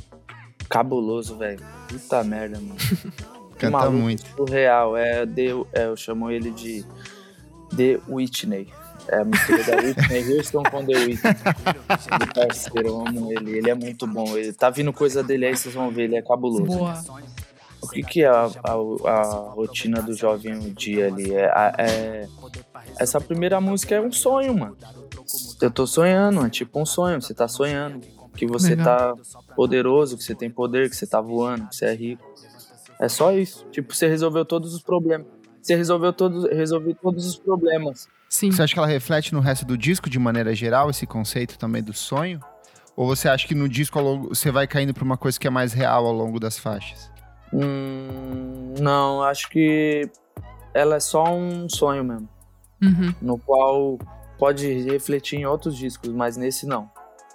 Cabuloso, 0.68 1.38
velho. 1.38 1.64
Puta 1.86 2.24
merda, 2.24 2.58
mano. 2.58 2.74
Canta 3.56 3.78
maluco 3.78 3.96
muito. 3.96 4.26
Surreal. 4.34 4.96
É, 4.96 5.24
The, 5.24 5.50
é, 5.72 5.86
eu 5.86 5.96
chamo 5.96 6.28
ele 6.32 6.50
de 6.50 6.84
The 7.74 8.00
Whitney. 8.08 8.68
É 9.08 9.20
a 9.20 9.24
mistura 9.24 9.62
da 9.62 9.76
Whitney 9.76 10.36
Houston 10.36 10.62
com 10.64 10.84
The 10.84 10.94
Whitney. 10.98 11.32
Meu 12.18 12.34
parceiro, 12.34 12.88
eu 12.88 13.06
amo 13.06 13.32
ele. 13.32 13.58
Ele 13.58 13.70
é 13.70 13.74
muito 13.74 14.06
bom. 14.06 14.36
Ele 14.36 14.52
tá 14.52 14.68
vindo 14.70 14.92
coisa 14.92 15.22
dele 15.22 15.46
aí, 15.46 15.56
vocês 15.56 15.74
vão 15.74 15.90
ver. 15.90 16.04
Ele 16.04 16.16
é 16.16 16.22
cabuloso. 16.22 16.64
Boa. 16.64 16.94
O 17.82 17.88
que, 17.88 18.02
que 18.02 18.22
é 18.22 18.26
a, 18.28 18.50
a- 18.64 19.10
a 19.10 19.22
rotina 19.50 20.02
do 20.02 20.12
jovem 20.12 20.54
um 20.54 20.72
dia 20.72 21.06
ali? 21.06 21.32
É, 21.34 21.52
é- 21.78 22.28
essa 22.98 23.20
primeira 23.20 23.60
música 23.60 23.94
é 23.94 24.00
um 24.00 24.10
sonho, 24.10 24.56
mano. 24.58 24.76
Eu 25.60 25.70
tô 25.70 25.86
sonhando, 25.86 26.44
é 26.44 26.50
tipo 26.50 26.80
um 26.80 26.86
sonho. 26.86 27.20
Você 27.22 27.32
tá 27.34 27.46
sonhando. 27.46 28.00
Que 28.36 28.44
você 28.46 28.70
Legal. 28.74 29.16
tá 29.16 29.22
poderoso, 29.54 30.16
que 30.18 30.22
você 30.24 30.34
tem 30.34 30.50
poder, 30.50 30.90
que 30.90 30.96
você 30.96 31.06
tá 31.06 31.20
voando, 31.20 31.68
que 31.68 31.76
você 31.76 31.86
é 31.86 31.94
rico. 31.94 32.22
É 33.00 33.08
só 33.08 33.32
isso. 33.32 33.64
Tipo, 33.70 33.94
você 33.94 34.08
resolveu 34.08 34.44
todos 34.44 34.74
os 34.74 34.82
problemas. 34.82 35.26
Você 35.66 35.74
resolveu 35.74 36.12
todos, 36.12 36.44
resolveu 36.44 36.94
todos 36.94 37.26
os 37.26 37.36
problemas. 37.36 38.08
Sim. 38.28 38.52
Você 38.52 38.62
acha 38.62 38.72
que 38.72 38.78
ela 38.78 38.86
reflete 38.86 39.34
no 39.34 39.40
resto 39.40 39.66
do 39.66 39.76
disco, 39.76 40.08
de 40.08 40.16
maneira 40.16 40.54
geral, 40.54 40.88
esse 40.88 41.06
conceito 41.06 41.58
também 41.58 41.82
do 41.82 41.92
sonho? 41.92 42.38
Ou 42.94 43.04
você 43.04 43.28
acha 43.28 43.48
que 43.48 43.54
no 43.54 43.68
disco 43.68 43.98
ao 43.98 44.04
longo, 44.04 44.28
você 44.28 44.52
vai 44.52 44.68
caindo 44.68 44.94
pra 44.94 45.02
uma 45.02 45.16
coisa 45.16 45.40
que 45.40 45.46
é 45.46 45.50
mais 45.50 45.72
real 45.72 46.06
ao 46.06 46.12
longo 46.12 46.38
das 46.38 46.56
faixas? 46.56 47.10
Hum, 47.52 48.74
não, 48.78 49.24
acho 49.24 49.50
que 49.50 50.08
ela 50.72 50.96
é 50.96 51.00
só 51.00 51.24
um 51.34 51.68
sonho 51.68 52.04
mesmo. 52.04 52.28
Uhum. 52.80 53.14
no 53.22 53.38
qual 53.38 53.98
pode 54.38 54.70
refletir 54.82 55.38
em 55.38 55.46
outros 55.46 55.76
discos, 55.76 56.12
mas 56.12 56.36
nesse 56.36 56.66
não. 56.66 56.88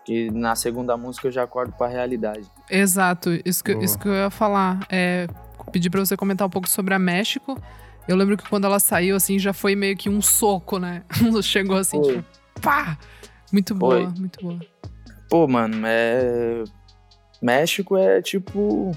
Que 0.06 0.32
na 0.32 0.56
segunda 0.56 0.96
música 0.96 1.28
eu 1.28 1.32
já 1.32 1.44
acordo 1.44 1.74
pra 1.74 1.88
realidade. 1.88 2.50
Exato, 2.70 3.32
isso 3.44 3.62
que, 3.64 3.74
Boa. 3.74 3.84
isso 3.84 4.00
que 4.00 4.08
eu 4.08 4.14
ia 4.14 4.30
falar. 4.30 4.86
É, 4.90 5.28
pedir 5.72 5.90
pra 5.90 6.00
você 6.00 6.16
comentar 6.16 6.48
um 6.48 6.50
pouco 6.50 6.70
sobre 6.70 6.94
a 6.94 7.00
México. 7.00 7.60
Eu 8.08 8.16
lembro 8.16 8.36
que 8.38 8.48
quando 8.50 8.66
ela 8.66 8.80
saiu, 8.80 9.16
assim, 9.16 9.38
já 9.40 9.54
foi 9.54 9.76
meio 9.76 9.96
que 9.96 10.10
um 10.10 10.22
soco, 10.22 10.80
né? 10.80 11.04
Chegou 11.44 11.78
assim, 11.78 11.98
Foi. 12.04 12.16
tipo, 12.18 12.26
pá! 12.62 12.98
Muito 13.52 13.76
boa, 13.76 14.10
muito 14.18 14.42
boa. 14.42 14.60
Pô, 15.30 15.48
mano, 15.48 15.82
é. 15.86 16.64
México 17.42 17.98
é 17.98 18.22
tipo. 18.22 18.92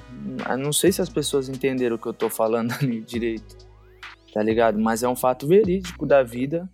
eu 0.48 0.58
Não 0.58 0.72
sei 0.72 0.92
se 0.92 1.00
as 1.00 1.08
pessoas 1.08 1.48
entenderam 1.48 1.96
o 1.96 1.98
que 1.98 2.06
eu 2.06 2.12
tô 2.12 2.28
falando 2.28 2.72
ali 2.80 3.00
direito. 3.00 3.56
Tá 4.32 4.42
ligado? 4.42 4.78
Mas 4.78 5.02
é 5.02 5.08
um 5.08 5.16
fato 5.16 5.46
verídico 5.46 6.06
da 6.06 6.22
vida. 6.22 6.68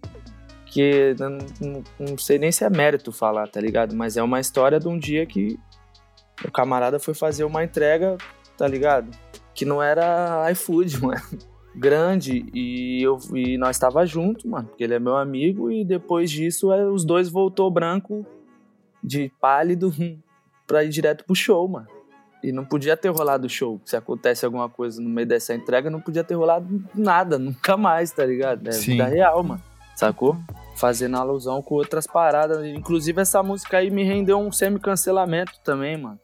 Que 0.67 1.15
não- 1.19 1.83
não 1.99 2.17
sei 2.19 2.39
nem 2.39 2.53
se 2.53 2.65
é 2.65 2.71
mérito 2.71 3.11
falar, 3.11 3.49
tá 3.49 3.61
ligado? 3.61 3.95
Mas 3.95 4.17
é 4.17 4.23
uma 4.23 4.39
história 4.41 4.79
de 4.79 4.87
um 4.89 4.97
dia 4.99 5.27
que 5.27 5.59
o 6.45 6.51
camarada 6.51 6.99
foi 7.01 7.13
fazer 7.13 7.43
uma 7.45 7.65
entrega, 7.65 8.17
tá 8.57 8.69
ligado? 8.69 9.11
Que 9.55 9.65
não 9.65 9.83
era 9.83 10.49
iFood, 10.53 11.01
mano. 11.03 11.21
Grande. 11.81 12.45
E, 12.53 13.03
eu, 13.03 13.19
e 13.35 13.57
nós 13.57 13.79
tava 13.79 14.05
junto, 14.05 14.47
mano. 14.47 14.69
Porque 14.69 14.85
ele 14.85 14.95
é 14.95 14.99
meu 14.99 15.17
amigo. 15.17 15.73
E 15.73 15.83
depois 15.83 16.31
disso, 16.31 16.71
é, 16.71 16.87
os 16.87 17.07
dois 17.07 17.31
voltou 17.31 17.71
branco 17.71 18.27
de 19.03 19.33
pálido 19.41 19.91
pra 20.69 20.85
ir 20.85 20.91
direto 20.91 21.25
pro 21.25 21.35
show, 21.35 21.67
mano. 21.67 21.87
E 22.45 22.53
não 22.53 22.67
podia 22.67 22.99
ter 22.99 23.09
rolado 23.09 23.47
o 23.47 23.51
show. 23.51 23.81
Se 23.87 23.97
acontece 23.97 24.45
alguma 24.45 24.69
coisa 24.69 25.01
no 25.01 25.09
meio 25.09 25.27
dessa 25.27 25.55
entrega, 25.55 25.89
não 25.89 26.01
podia 26.01 26.23
ter 26.23 26.35
rolado 26.35 26.85
nada, 26.95 27.39
nunca 27.41 27.79
mais, 27.79 28.11
tá 28.11 28.27
ligado? 28.27 28.69
É 28.69 28.73
Sim. 28.73 28.93
vida 28.93 29.07
real, 29.07 29.43
mano. 29.43 29.63
Sacou? 29.97 30.37
Fazendo 30.77 31.17
alusão 31.17 31.63
com 31.63 31.77
outras 31.77 32.07
paradas. 32.07 32.63
Inclusive, 32.67 33.23
essa 33.23 33.43
música 33.43 33.79
aí 33.79 33.91
me 33.91 34.03
rendeu 34.05 34.39
um 34.39 34.53
semi-cancelamento 34.53 35.53
também, 35.65 35.97
mano. 35.97 36.19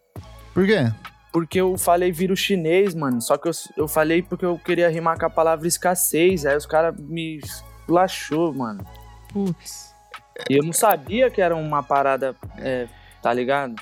Por 0.52 0.66
quê? 0.66 0.90
Porque 1.36 1.60
eu 1.60 1.76
falei 1.76 2.10
vírus 2.10 2.38
chinês, 2.38 2.94
mano. 2.94 3.20
Só 3.20 3.36
que 3.36 3.46
eu, 3.46 3.52
eu 3.76 3.86
falei 3.86 4.22
porque 4.22 4.46
eu 4.46 4.58
queria 4.58 4.88
rimar 4.88 5.18
com 5.18 5.26
a 5.26 5.28
palavra 5.28 5.68
escassez. 5.68 6.46
Aí 6.46 6.56
os 6.56 6.64
caras 6.64 6.98
me 6.98 7.40
lachou, 7.86 8.54
mano. 8.54 8.82
Putz. 9.30 9.92
E 10.48 10.56
eu 10.56 10.64
não 10.64 10.72
sabia 10.72 11.28
que 11.28 11.42
era 11.42 11.54
uma 11.54 11.82
parada, 11.82 12.34
é, 12.56 12.88
tá 13.20 13.34
ligado? 13.34 13.74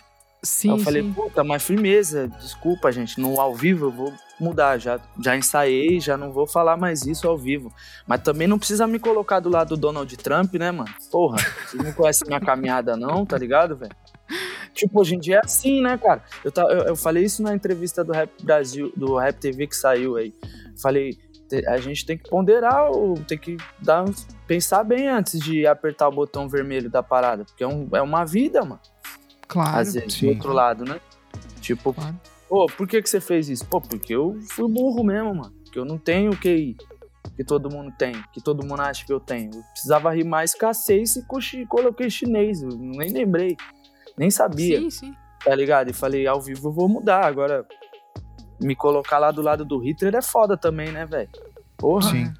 Sim, 0.42 0.72
Aí 0.72 0.78
eu 0.78 0.82
falei, 0.82 1.02
sim. 1.02 1.12
puta, 1.12 1.44
mas 1.44 1.62
firmeza, 1.62 2.26
desculpa, 2.26 2.90
gente, 2.90 3.20
no 3.20 3.40
ao 3.40 3.54
vivo 3.54 3.86
eu 3.86 3.92
vou 3.92 4.12
mudar, 4.40 4.76
já, 4.78 4.98
já 5.22 5.36
ensaiei, 5.36 6.00
já 6.00 6.16
não 6.16 6.32
vou 6.32 6.48
falar 6.48 6.76
mais 6.76 7.06
isso 7.06 7.28
ao 7.28 7.38
vivo. 7.38 7.72
Mas 8.04 8.20
também 8.22 8.48
não 8.48 8.58
precisa 8.58 8.84
me 8.84 8.98
colocar 8.98 9.38
do 9.38 9.48
lado 9.48 9.68
do 9.68 9.76
Donald 9.76 10.16
Trump, 10.16 10.52
né, 10.54 10.72
mano? 10.72 10.92
Porra, 11.08 11.36
vocês 11.68 11.84
não 11.84 11.92
conhecem 11.92 12.26
minha 12.26 12.40
caminhada 12.40 12.96
não, 12.96 13.24
tá 13.24 13.38
ligado, 13.38 13.76
velho? 13.76 13.94
Tipo, 14.74 15.00
hoje 15.00 15.14
em 15.14 15.18
dia 15.18 15.36
é 15.36 15.40
assim, 15.44 15.80
né, 15.80 15.96
cara? 15.96 16.22
Eu, 16.44 16.50
ta- 16.50 16.66
eu, 16.70 16.84
eu 16.86 16.96
falei 16.96 17.24
isso 17.24 17.42
na 17.42 17.54
entrevista 17.54 18.02
do 18.02 18.12
Rap 18.12 18.30
Brasil, 18.42 18.92
do 18.96 19.16
Rap 19.16 19.38
TV 19.38 19.66
que 19.66 19.76
saiu 19.76 20.16
aí. 20.16 20.34
Falei, 20.80 21.16
a 21.68 21.78
gente 21.78 22.04
tem 22.04 22.18
que 22.18 22.28
ponderar, 22.28 22.90
tem 23.28 23.38
que 23.38 23.56
dar, 23.80 24.04
pensar 24.46 24.82
bem 24.82 25.08
antes 25.08 25.38
de 25.38 25.66
apertar 25.66 26.08
o 26.08 26.12
botão 26.12 26.48
vermelho 26.48 26.90
da 26.90 27.02
parada, 27.02 27.44
porque 27.44 27.62
é, 27.62 27.68
um, 27.68 27.88
é 27.92 28.02
uma 28.02 28.24
vida, 28.24 28.62
mano. 28.64 28.80
Claro. 29.46 29.78
Às 29.78 29.94
vezes, 29.94 30.14
sim. 30.14 30.26
do 30.26 30.32
outro 30.32 30.52
lado, 30.52 30.84
né? 30.84 31.00
Tipo, 31.60 31.94
claro. 31.94 32.18
pô, 32.48 32.66
por 32.66 32.88
que, 32.88 33.00
que 33.00 33.08
você 33.08 33.20
fez 33.20 33.48
isso? 33.48 33.64
Pô, 33.66 33.80
porque 33.80 34.14
eu 34.14 34.38
fui 34.50 34.68
burro 34.68 35.04
mesmo, 35.04 35.34
mano. 35.34 35.54
Porque 35.64 35.78
eu 35.78 35.84
não 35.84 35.98
tenho 35.98 36.32
o 36.32 36.36
QI 36.36 36.76
que 37.36 37.44
todo 37.44 37.70
mundo 37.70 37.92
tem, 37.98 38.14
que 38.32 38.40
todo 38.40 38.64
mundo 38.66 38.80
acha 38.80 39.04
que 39.04 39.12
eu 39.12 39.20
tenho. 39.20 39.50
Eu 39.54 39.62
precisava 39.72 40.10
rimar 40.10 40.44
escassez 40.44 41.16
e 41.16 41.66
coloquei 41.66 42.08
chinês. 42.08 42.62
Eu 42.62 42.70
nem 42.70 43.12
lembrei, 43.12 43.56
nem 44.16 44.30
sabia, 44.30 44.78
Sim, 44.80 44.90
sim. 44.90 45.14
tá 45.44 45.54
ligado? 45.54 45.90
E 45.90 45.92
falei, 45.92 46.26
ao 46.26 46.40
vivo 46.40 46.68
eu 46.68 46.72
vou 46.72 46.88
mudar. 46.88 47.24
Agora, 47.24 47.64
me 48.60 48.74
colocar 48.76 49.18
lá 49.18 49.30
do 49.30 49.42
lado 49.42 49.64
do 49.64 49.78
Hitler 49.78 50.14
é 50.14 50.22
foda 50.22 50.56
também, 50.56 50.90
né, 50.92 51.04
velho? 51.06 51.28
Porra, 51.76 52.10
Sim. 52.10 52.32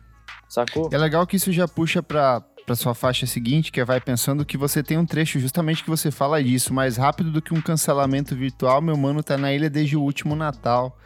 sacou? 0.49 0.89
É 0.93 0.99
legal 0.99 1.27
que 1.27 1.37
isso 1.37 1.53
já 1.53 1.67
puxa 1.67 2.03
pra, 2.03 2.41
pra 2.65 2.75
sua 2.77 2.95
faixa 2.95 3.27
seguinte, 3.27 3.73
que 3.73 3.81
é 3.81 3.85
Vai 3.85 4.01
Pensando, 4.01 4.45
que 4.45 4.57
você 4.57 4.83
tem 4.83 4.97
um 4.97 5.05
trecho 5.05 5.39
justamente 5.41 5.83
que 5.83 5.91
você 5.91 6.11
fala 6.11 6.43
disso. 6.43 6.73
Mais 6.73 6.97
rápido 6.97 7.31
do 7.31 7.43
que 7.43 7.53
um 7.53 7.61
cancelamento 7.61 8.35
virtual, 8.37 8.81
meu 8.81 8.97
mano 8.97 9.23
tá 9.23 9.37
na 9.37 9.53
ilha 9.53 9.69
desde 9.69 9.97
o 9.97 10.03
último 10.03 10.35
Natal. 10.37 10.97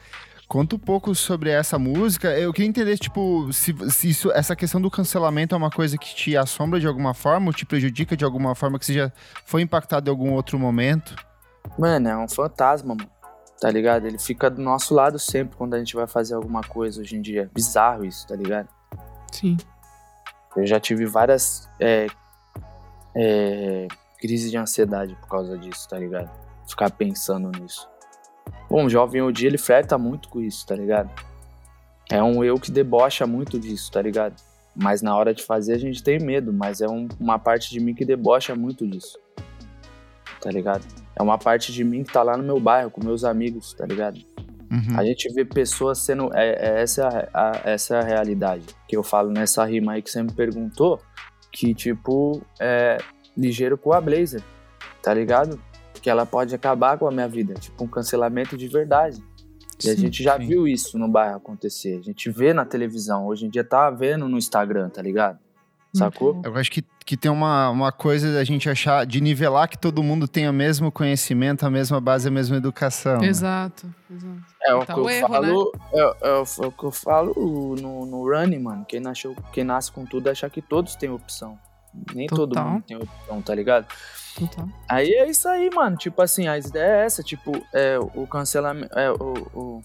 Conta 0.49 0.76
um 0.76 0.78
pouco 0.78 1.14
sobre 1.14 1.50
essa 1.50 1.78
música. 1.78 2.28
Eu 2.38 2.55
queria 2.55 2.71
entender, 2.71 2.97
tipo, 2.97 3.52
se, 3.52 3.75
se 3.90 4.09
isso, 4.09 4.33
essa 4.33 4.57
questão 4.57 4.81
do 4.81 4.90
cancelamento 4.90 5.55
é 5.55 5.59
uma 5.59 5.71
coisa 5.71 5.99
que 5.99 6.14
te 6.14 6.38
assombra 6.38 6.81
de 6.81 6.87
alguma 6.87 7.12
forma, 7.12 7.49
ou 7.49 7.52
te 7.52 7.67
prejudica 7.67 8.17
de 8.17 8.25
alguma 8.25 8.55
forma, 8.55 8.78
que 8.78 8.87
você 8.87 8.95
já 8.95 9.12
foi 9.45 9.61
impactado 9.61 10.09
em 10.09 10.11
algum 10.11 10.33
outro 10.33 10.59
momento. 10.59 11.14
Mano, 11.78 12.09
é 12.09 12.17
um 12.17 12.26
fantasma, 12.26 12.95
mano. 12.95 13.11
Tá 13.61 13.71
ligado? 13.71 14.07
Ele 14.07 14.19
fica 14.19 14.49
do 14.49 14.62
nosso 14.62 14.95
lado 14.95 15.19
sempre 15.19 15.55
quando 15.55 15.75
a 15.75 15.78
gente 15.78 15.95
vai 15.95 16.07
fazer 16.07 16.35
alguma 16.35 16.62
coisa 16.62 17.02
hoje 17.02 17.17
em 17.17 17.21
dia. 17.21 17.50
Bizarro 17.52 18.07
isso, 18.07 18.26
tá 18.26 18.35
ligado? 18.35 18.69
Sim. 19.31 19.59
Eu 20.57 20.67
já 20.67 20.81
tive 20.81 21.05
várias 21.05 21.69
é, 21.78 22.07
é, 23.14 23.87
crises 24.19 24.50
de 24.50 24.57
ansiedade 24.57 25.14
por 25.17 25.28
causa 25.28 25.59
disso, 25.59 25.87
tá 25.88 25.99
ligado? 25.99 26.31
Ficar 26.67 26.90
pensando 26.90 27.50
nisso. 27.61 27.87
Bom, 28.69 28.85
o 28.85 28.90
jovem 28.90 29.23
hoje 29.23 29.47
ele 29.47 29.59
flerta 29.59 29.97
muito 29.99 30.28
com 30.28 30.40
isso, 30.40 30.67
tá 30.67 30.75
ligado? 30.75 31.11
É 32.11 32.23
um 32.23 32.43
eu 32.43 32.59
que 32.59 32.71
debocha 32.71 33.26
muito 33.26 33.59
disso, 33.59 33.90
tá 33.90 34.00
ligado? 34.00 34.35
Mas 34.75 35.02
na 35.02 35.17
hora 35.17 35.35
de 35.35 35.43
fazer 35.43 35.75
a 35.75 35.78
gente 35.78 36.02
tem 36.02 36.19
medo, 36.19 36.52
mas 36.52 36.81
é 36.81 36.88
um- 36.88 37.09
uma 37.19 37.38
parte 37.38 37.71
de 37.71 37.81
mim 37.81 37.95
que 37.95 38.05
debocha 38.05 38.55
muito 38.55 38.87
disso. 38.87 39.19
Tá 40.40 40.50
ligado? 40.50 40.85
É 41.17 41.23
uma 41.23 41.37
parte 41.37 41.73
de 41.73 41.83
mim 41.83 42.05
que 42.05 42.12
tá 42.12 42.23
lá 42.23 42.37
no 42.37 42.45
meu 42.45 42.61
bairro, 42.61 42.90
com 42.90 43.05
meus 43.05 43.25
amigos, 43.25 43.73
tá 43.75 43.85
ligado? 43.85 44.21
Uhum. 44.71 44.99
A 44.99 45.05
gente 45.05 45.33
vê 45.33 45.45
pessoas 45.45 45.99
sendo. 45.99 46.31
É, 46.35 46.50
é 46.50 46.83
essa, 46.83 47.28
a, 47.35 47.52
essa 47.64 47.97
é 47.97 48.00
a 48.00 48.05
realidade 48.05 48.67
que 48.87 48.97
eu 48.97 49.02
falo 49.02 49.31
nessa 49.31 49.64
rima 49.64 49.93
aí 49.93 50.02
que 50.02 50.11
você 50.11 50.23
me 50.23 50.33
perguntou. 50.33 51.00
Que, 51.50 51.75
tipo, 51.75 52.43
é 52.61 52.99
ligeiro 53.37 53.76
com 53.78 53.93
a 53.93 54.00
Blazer, 54.00 54.43
tá 55.02 55.12
ligado? 55.14 55.59
Que 56.00 56.09
ela 56.11 56.25
pode 56.26 56.55
acabar 56.55 56.97
com 56.99 57.07
a 57.07 57.11
minha 57.11 57.28
vida. 57.28 57.55
Tipo, 57.55 57.85
um 57.85 57.88
cancelamento 57.88 58.57
de 58.57 58.69
verdade. 58.69 59.23
E 59.85 59.88
a 59.90 59.95
Sim, 59.95 60.00
gente 60.00 60.23
já 60.23 60.37
sim. 60.38 60.47
viu 60.47 60.67
isso 60.67 60.99
no 60.99 61.07
bairro 61.09 61.37
acontecer. 61.37 61.99
A 61.99 62.02
gente 62.02 62.28
vê 62.31 62.52
na 62.52 62.64
televisão. 62.64 63.26
Hoje 63.26 63.47
em 63.47 63.50
dia 63.50 63.62
tá 63.64 63.88
vendo 63.90 64.28
no 64.28 64.37
Instagram, 64.37 64.88
tá 64.88 65.00
ligado? 65.00 65.38
Sacou? 65.95 66.43
Eu 66.45 66.55
acho 66.57 66.71
que, 66.71 66.85
que 67.07 67.17
tem 67.17 67.31
uma, 67.31 67.71
uma 67.71 67.90
coisa 67.90 68.33
da 68.33 68.45
gente 68.45 68.69
achar, 68.69 69.07
de 69.07 69.21
nivelar 69.23 69.69
que 69.69 69.78
todo 69.78 70.02
mundo 70.02 70.28
tenha 70.28 70.50
o 70.50 70.52
mesmo 70.52 70.93
conhecimento, 70.93 71.64
a 71.64 71.71
mesma 71.71 71.99
base, 72.00 72.28
a 72.28 72.31
mesma 72.31 72.57
educação. 72.57 73.19
né? 73.21 73.26
Exato, 73.28 73.87
exato. 74.11 74.37
É 74.62 74.75
o 74.75 74.85
Tá 74.85 74.93
que 74.95 75.00
eu 75.00 75.09
erro, 75.09 75.28
falo, 75.28 75.73
é, 75.95 75.99
é 76.00 76.05
o- 76.35 76.45
é 76.62 76.67
o 76.67 76.73
que 76.73 76.85
eu 76.85 76.90
falo 76.90 77.35
no, 77.81 78.05
no 78.05 78.28
running, 78.31 78.59
mano. 78.59 78.85
Quem, 78.87 79.00
nasceu, 79.00 79.35
quem 79.52 79.64
nasce 79.64 79.90
com 79.90 80.05
tudo 80.05 80.28
é 80.28 80.33
achar 80.33 80.50
que 80.50 80.61
todos 80.61 80.95
têm 80.95 81.09
opção. 81.09 81.59
Nem 82.14 82.26
todo 82.26 82.50
Total. 82.55 82.71
mundo 82.71 82.85
tem 82.87 82.97
opção, 82.97 83.43
tá 83.43 83.55
ligado? 83.55 83.87
Total. 84.38 84.69
Aí 84.88 85.11
é 85.12 85.28
isso 85.28 85.49
aí, 85.49 85.69
mano. 85.75 85.97
Tipo 85.97 86.23
assim, 86.23 86.47
a 86.49 86.57
ideia 86.59 87.02
é 87.02 87.05
essa, 87.05 87.23
tipo, 87.23 87.52
é 87.73 87.99
o 87.99 88.26
cancelamento. 88.26 88.97
É, 88.99 89.11
o, 89.11 89.17
o- 89.55 89.83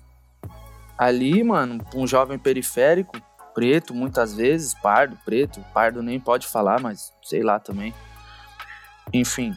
ali, 0.98 1.44
mano, 1.44 1.84
um 1.96 2.06
jovem 2.06 2.38
periférico, 2.38 3.18
preto, 3.54 3.94
muitas 3.94 4.34
vezes, 4.36 4.74
pardo, 4.76 5.18
preto, 5.26 5.60
pardo 5.74 6.02
nem 6.04 6.20
pode 6.20 6.48
falar, 6.48 6.80
mas 6.80 7.12
sei 7.24 7.42
lá 7.44 7.60
também. 7.60 7.94
Enfim, 9.12 9.54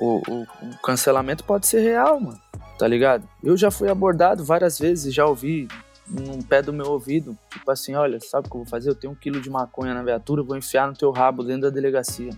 o, 0.00 0.22
o, 0.28 0.42
o 0.42 0.78
cancelamento 0.82 1.44
pode 1.44 1.66
ser 1.66 1.80
real, 1.80 2.20
mano. 2.20 2.40
Tá 2.78 2.86
ligado? 2.86 3.26
Eu 3.42 3.56
já 3.56 3.70
fui 3.70 3.88
abordado 3.90 4.44
várias 4.44 4.78
vezes, 4.78 5.12
já 5.14 5.24
ouvi 5.26 5.66
num 6.08 6.40
pé 6.40 6.62
do 6.62 6.72
meu 6.72 6.86
ouvido, 6.86 7.36
tipo 7.50 7.70
assim, 7.70 7.94
olha, 7.94 8.18
sabe 8.20 8.46
o 8.46 8.50
que 8.50 8.56
eu 8.56 8.60
vou 8.60 8.68
fazer? 8.68 8.90
Eu 8.90 8.94
tenho 8.94 9.12
um 9.12 9.16
quilo 9.16 9.40
de 9.40 9.50
maconha 9.50 9.92
na 9.92 10.02
viatura, 10.02 10.42
vou 10.42 10.56
enfiar 10.56 10.86
no 10.86 10.94
teu 10.94 11.10
rabo 11.10 11.42
dentro 11.42 11.62
da 11.62 11.70
delegacia. 11.70 12.30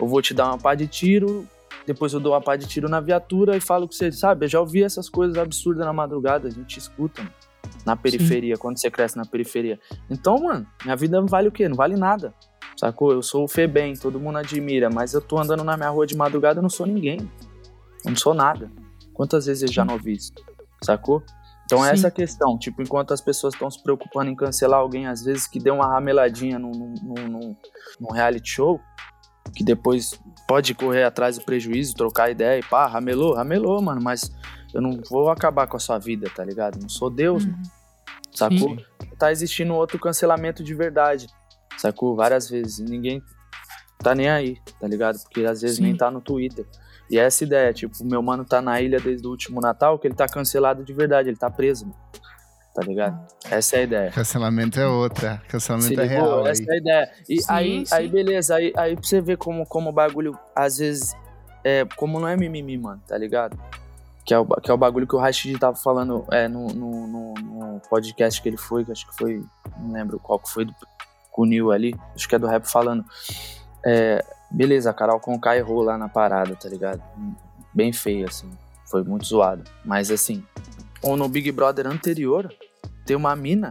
Eu 0.00 0.06
vou 0.06 0.20
te 0.20 0.34
dar 0.34 0.46
uma 0.46 0.58
pá 0.58 0.74
de 0.74 0.86
tiro, 0.86 1.46
depois 1.86 2.12
eu 2.12 2.20
dou 2.20 2.32
uma 2.32 2.40
pá 2.40 2.56
de 2.56 2.66
tiro 2.66 2.88
na 2.88 3.00
viatura 3.00 3.56
e 3.56 3.60
falo 3.60 3.86
com 3.86 3.92
você, 3.92 4.10
sabe? 4.12 4.46
Eu 4.46 4.48
já 4.50 4.60
ouvi 4.60 4.82
essas 4.82 5.08
coisas 5.08 5.38
absurdas 5.38 5.86
na 5.86 5.92
madrugada, 5.92 6.48
a 6.48 6.50
gente 6.50 6.78
escuta, 6.78 7.22
mano, 7.22 7.34
na 7.86 7.96
periferia, 7.96 8.56
Sim. 8.56 8.60
quando 8.60 8.78
você 8.78 8.90
cresce 8.90 9.16
na 9.16 9.24
periferia. 9.24 9.78
Então, 10.10 10.38
mano, 10.38 10.66
minha 10.84 10.96
vida 10.96 11.20
vale 11.22 11.48
o 11.48 11.52
quê? 11.52 11.68
Não 11.68 11.76
vale 11.76 11.96
nada. 11.96 12.34
Sacou? 12.76 13.12
Eu 13.12 13.22
sou 13.22 13.44
o 13.44 13.48
Febem, 13.48 13.94
todo 13.94 14.20
mundo 14.20 14.38
admira, 14.38 14.88
mas 14.90 15.14
eu 15.14 15.20
tô 15.20 15.38
andando 15.38 15.64
na 15.64 15.76
minha 15.76 15.88
rua 15.88 16.06
de 16.06 16.16
madrugada, 16.16 16.58
eu 16.58 16.62
não 16.62 16.70
sou 16.70 16.86
ninguém. 16.86 17.18
Eu 18.04 18.10
não 18.10 18.16
sou 18.16 18.34
nada. 18.34 18.70
Quantas 19.12 19.46
vezes 19.46 19.62
eu 19.62 19.72
já 19.72 19.84
não 19.84 19.94
ouvi 19.94 20.12
isso? 20.12 20.32
Sacou? 20.84 21.22
Então 21.68 21.84
é 21.84 21.90
essa 21.90 22.10
questão, 22.10 22.58
tipo, 22.58 22.80
enquanto 22.80 23.12
as 23.12 23.20
pessoas 23.20 23.52
estão 23.52 23.70
se 23.70 23.82
preocupando 23.82 24.30
em 24.30 24.34
cancelar 24.34 24.80
alguém, 24.80 25.06
às 25.06 25.22
vezes, 25.22 25.46
que 25.46 25.58
deu 25.58 25.74
uma 25.74 25.86
rameladinha 25.86 26.58
num, 26.58 26.70
num, 26.70 27.28
num, 27.28 27.56
num 28.00 28.10
reality 28.10 28.52
show, 28.52 28.80
que 29.54 29.62
depois 29.62 30.18
pode 30.46 30.74
correr 30.74 31.04
atrás 31.04 31.36
do 31.36 31.44
prejuízo, 31.44 31.94
trocar 31.94 32.30
ideia 32.30 32.58
e 32.58 32.62
pá, 32.62 32.86
ramelou, 32.86 33.34
ramelou, 33.34 33.82
mano, 33.82 34.00
mas 34.02 34.30
eu 34.72 34.80
não 34.80 34.98
vou 35.10 35.28
acabar 35.28 35.66
com 35.66 35.76
a 35.76 35.80
sua 35.80 35.98
vida, 35.98 36.30
tá 36.34 36.42
ligado? 36.42 36.80
Não 36.80 36.88
sou 36.88 37.10
Deus, 37.10 37.44
uhum. 37.44 37.62
sacou? 38.34 38.70
Sim. 38.70 38.84
Tá 39.18 39.30
existindo 39.30 39.74
outro 39.74 39.98
cancelamento 39.98 40.64
de 40.64 40.74
verdade, 40.74 41.26
sacou? 41.76 42.16
Várias 42.16 42.48
vezes, 42.48 42.78
ninguém 42.78 43.22
tá 44.02 44.14
nem 44.14 44.30
aí, 44.30 44.56
tá 44.80 44.88
ligado? 44.88 45.18
Porque 45.22 45.44
às 45.44 45.60
vezes 45.60 45.76
Sim. 45.76 45.82
nem 45.82 45.96
tá 45.96 46.10
no 46.10 46.22
Twitter. 46.22 46.66
E 47.10 47.18
é 47.18 47.22
essa 47.22 47.44
ideia, 47.44 47.72
tipo, 47.72 48.04
meu 48.04 48.22
mano 48.22 48.44
tá 48.44 48.60
na 48.60 48.80
ilha 48.80 49.00
desde 49.00 49.26
o 49.26 49.30
último 49.30 49.60
Natal, 49.60 49.98
que 49.98 50.06
ele 50.06 50.14
tá 50.14 50.26
cancelado 50.26 50.84
de 50.84 50.92
verdade, 50.92 51.28
ele 51.28 51.36
tá 51.36 51.50
preso, 51.50 51.86
mano. 51.86 51.98
Tá 52.74 52.82
ligado? 52.84 53.18
Essa 53.50 53.76
é 53.76 53.80
a 53.80 53.82
ideia. 53.82 54.10
Cancelamento 54.12 54.78
é 54.78 54.86
outra. 54.86 55.42
Cancelamento 55.48 55.94
Se 55.94 56.00
é 56.00 56.04
real. 56.04 56.46
Essa 56.46 56.62
aí. 56.62 56.68
é 56.68 56.72
a 56.72 56.76
ideia. 56.76 57.10
E 57.28 57.42
sim, 57.42 57.46
aí, 57.48 57.86
sim. 57.86 57.94
aí, 57.94 58.08
beleza, 58.08 58.54
aí, 58.54 58.72
aí 58.76 58.94
pra 58.94 59.02
você 59.02 59.20
ver 59.20 59.36
como, 59.36 59.66
como 59.66 59.90
o 59.90 59.92
bagulho, 59.92 60.38
às 60.54 60.78
vezes, 60.78 61.16
é, 61.64 61.84
como 61.96 62.20
não 62.20 62.28
é 62.28 62.36
mimimi, 62.36 62.78
mano, 62.78 63.02
tá 63.06 63.18
ligado? 63.18 63.58
Que 64.24 64.32
é 64.32 64.38
o, 64.38 64.46
que 64.46 64.70
é 64.70 64.74
o 64.74 64.78
bagulho 64.78 65.08
que 65.08 65.16
o 65.16 65.18
Rashid 65.18 65.58
tava 65.58 65.76
falando 65.76 66.24
é, 66.30 66.46
no, 66.46 66.68
no, 66.68 67.06
no, 67.08 67.34
no 67.34 67.80
podcast 67.90 68.40
que 68.40 68.48
ele 68.48 68.58
foi, 68.58 68.84
que 68.84 68.92
acho 68.92 69.08
que 69.08 69.16
foi, 69.16 69.42
não 69.78 69.92
lembro 69.92 70.20
qual 70.20 70.38
que 70.38 70.48
foi, 70.48 70.64
do, 70.64 70.74
com 71.32 71.42
o 71.42 71.46
Neil 71.46 71.72
ali, 71.72 71.96
acho 72.14 72.28
que 72.28 72.34
é 72.36 72.38
do 72.38 72.46
rap 72.46 72.64
falando. 72.64 73.04
É, 73.84 74.24
Beleza, 74.50 74.90
a 74.90 74.94
Carol 74.94 75.20
Conká 75.20 75.56
errou 75.56 75.82
lá 75.82 75.98
na 75.98 76.08
parada, 76.08 76.54
tá 76.56 76.68
ligado? 76.68 77.02
Bem 77.72 77.92
feio, 77.92 78.26
assim. 78.26 78.50
Foi 78.86 79.02
muito 79.04 79.26
zoado. 79.26 79.64
Mas 79.84 80.10
assim, 80.10 80.42
ou 81.02 81.16
no 81.16 81.28
Big 81.28 81.52
Brother 81.52 81.86
anterior, 81.86 82.52
tem 83.04 83.16
uma 83.16 83.36
mina 83.36 83.70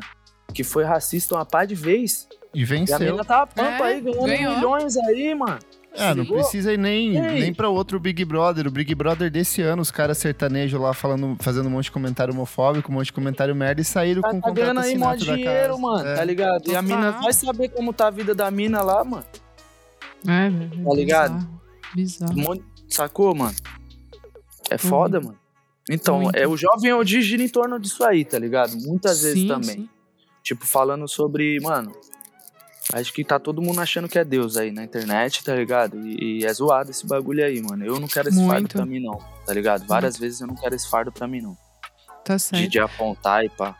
que 0.54 0.64
foi 0.64 0.84
racista 0.84 1.36
uma 1.36 1.46
pá 1.46 1.66
de 1.66 1.76
vez. 1.76 2.28
E 2.54 2.64
venceu. 2.64 3.00
E 3.00 3.08
a 3.08 3.12
mina 3.12 3.26
tava 3.26 3.48
pampa 3.48 3.90
é, 3.90 3.96
aí, 3.96 4.02
ganhando 4.02 4.26
ganhou. 4.26 4.56
milhões 4.56 4.98
aí, 4.98 5.36
mano. 5.36 5.60
É, 5.94 6.14
não 6.14 6.26
precisa 6.26 6.72
ir 6.72 6.78
nem, 6.78 7.20
nem 7.20 7.52
pra 7.52 7.70
outro 7.70 8.00
Big 8.00 8.24
Brother. 8.24 8.68
O 8.68 8.72
Big 8.72 8.94
Brother 8.94 9.32
desse 9.32 9.64
ano, 9.64 9.82
os 9.82 9.90
caras 9.90 10.20
sertanejos 10.20 10.80
lá 10.80 10.94
falando, 10.94 11.36
fazendo 11.40 11.68
um 11.68 11.72
monte 11.72 11.86
de 11.86 11.92
comentário 11.92 12.32
homofóbico, 12.34 12.92
um 12.92 12.96
monte 12.96 13.08
de 13.08 13.14
comentário 13.14 13.56
merda 13.56 13.82
e 13.82 13.84
saíram 13.84 14.22
tá, 14.22 14.30
com 14.30 14.40
tá 14.40 14.52
ganhando 14.52 14.80
aí 14.80 14.96
mó 14.96 15.16
dinheiro, 15.16 15.80
mano, 15.80 16.08
é. 16.08 16.16
tá 16.16 16.24
ligado? 16.24 16.70
E 16.70 16.76
a 16.76 16.82
mina 16.84 17.12
vai 17.14 17.34
saber 17.34 17.70
como 17.70 17.92
tá 17.92 18.08
a 18.08 18.12
vida 18.12 18.36
da 18.36 18.52
mina 18.52 18.82
lá, 18.84 19.04
mano. 19.04 19.26
É, 20.26 20.48
é 20.48 20.84
Tá 20.84 20.94
ligado? 20.96 21.60
Bizarro. 21.94 22.34
bizarro. 22.34 22.64
Sacou, 22.90 23.36
mano? 23.36 23.56
É 24.70 24.78
foda, 24.78 25.20
mano. 25.20 25.38
Então, 25.90 26.22
Muito. 26.22 26.36
é, 26.36 26.48
o 26.48 26.58
jovem 26.58 26.94
hoje 26.94 27.22
gira 27.22 27.42
em 27.42 27.48
torno 27.50 27.80
disso 27.80 28.04
aí, 28.04 28.26
tá 28.26 28.38
ligado? 28.38 28.76
Muitas 28.78 29.18
sim, 29.18 29.24
vezes 29.24 29.48
também. 29.48 29.76
Sim. 29.78 29.90
Tipo, 30.44 30.66
falando 30.66 31.08
sobre, 31.08 31.60
mano, 31.62 31.94
acho 32.94 33.14
que 33.14 33.24
tá 33.24 33.40
todo 33.40 33.62
mundo 33.62 33.80
achando 33.80 34.08
que 34.08 34.20
é 34.20 34.26
Deus 34.26 34.58
aí 34.58 34.72
na 34.72 34.84
internet, 34.84 35.44
tá 35.44 35.56
ligado? 35.56 35.98
E, 36.06 36.42
e 36.42 36.46
é 36.46 36.54
zoado 36.54 36.92
esse 36.92 37.06
bagulho 37.08 37.44
aí, 37.44 37.62
mano. 37.62 37.86
Eu 37.86 38.00
não 38.00 38.08
quero 38.08 38.28
esse 38.30 38.38
Muito. 38.38 38.52
fardo 38.52 38.68
pra 38.68 38.86
mim, 38.86 39.00
não, 39.00 39.18
tá 39.46 39.54
ligado? 39.54 39.86
Várias 39.86 40.16
Muito. 40.16 40.22
vezes 40.22 40.42
eu 40.42 40.48
não 40.48 40.56
quero 40.56 40.76
esse 40.76 40.90
fardo 40.90 41.12
pra 41.12 41.28
mim, 41.28 41.42
não. 41.42 41.58
Tá 42.24 42.38
certo. 42.38 42.64
De, 42.64 42.68
de 42.70 42.80
apontar 42.80 43.46
e 43.46 43.50
pá. 43.50 43.76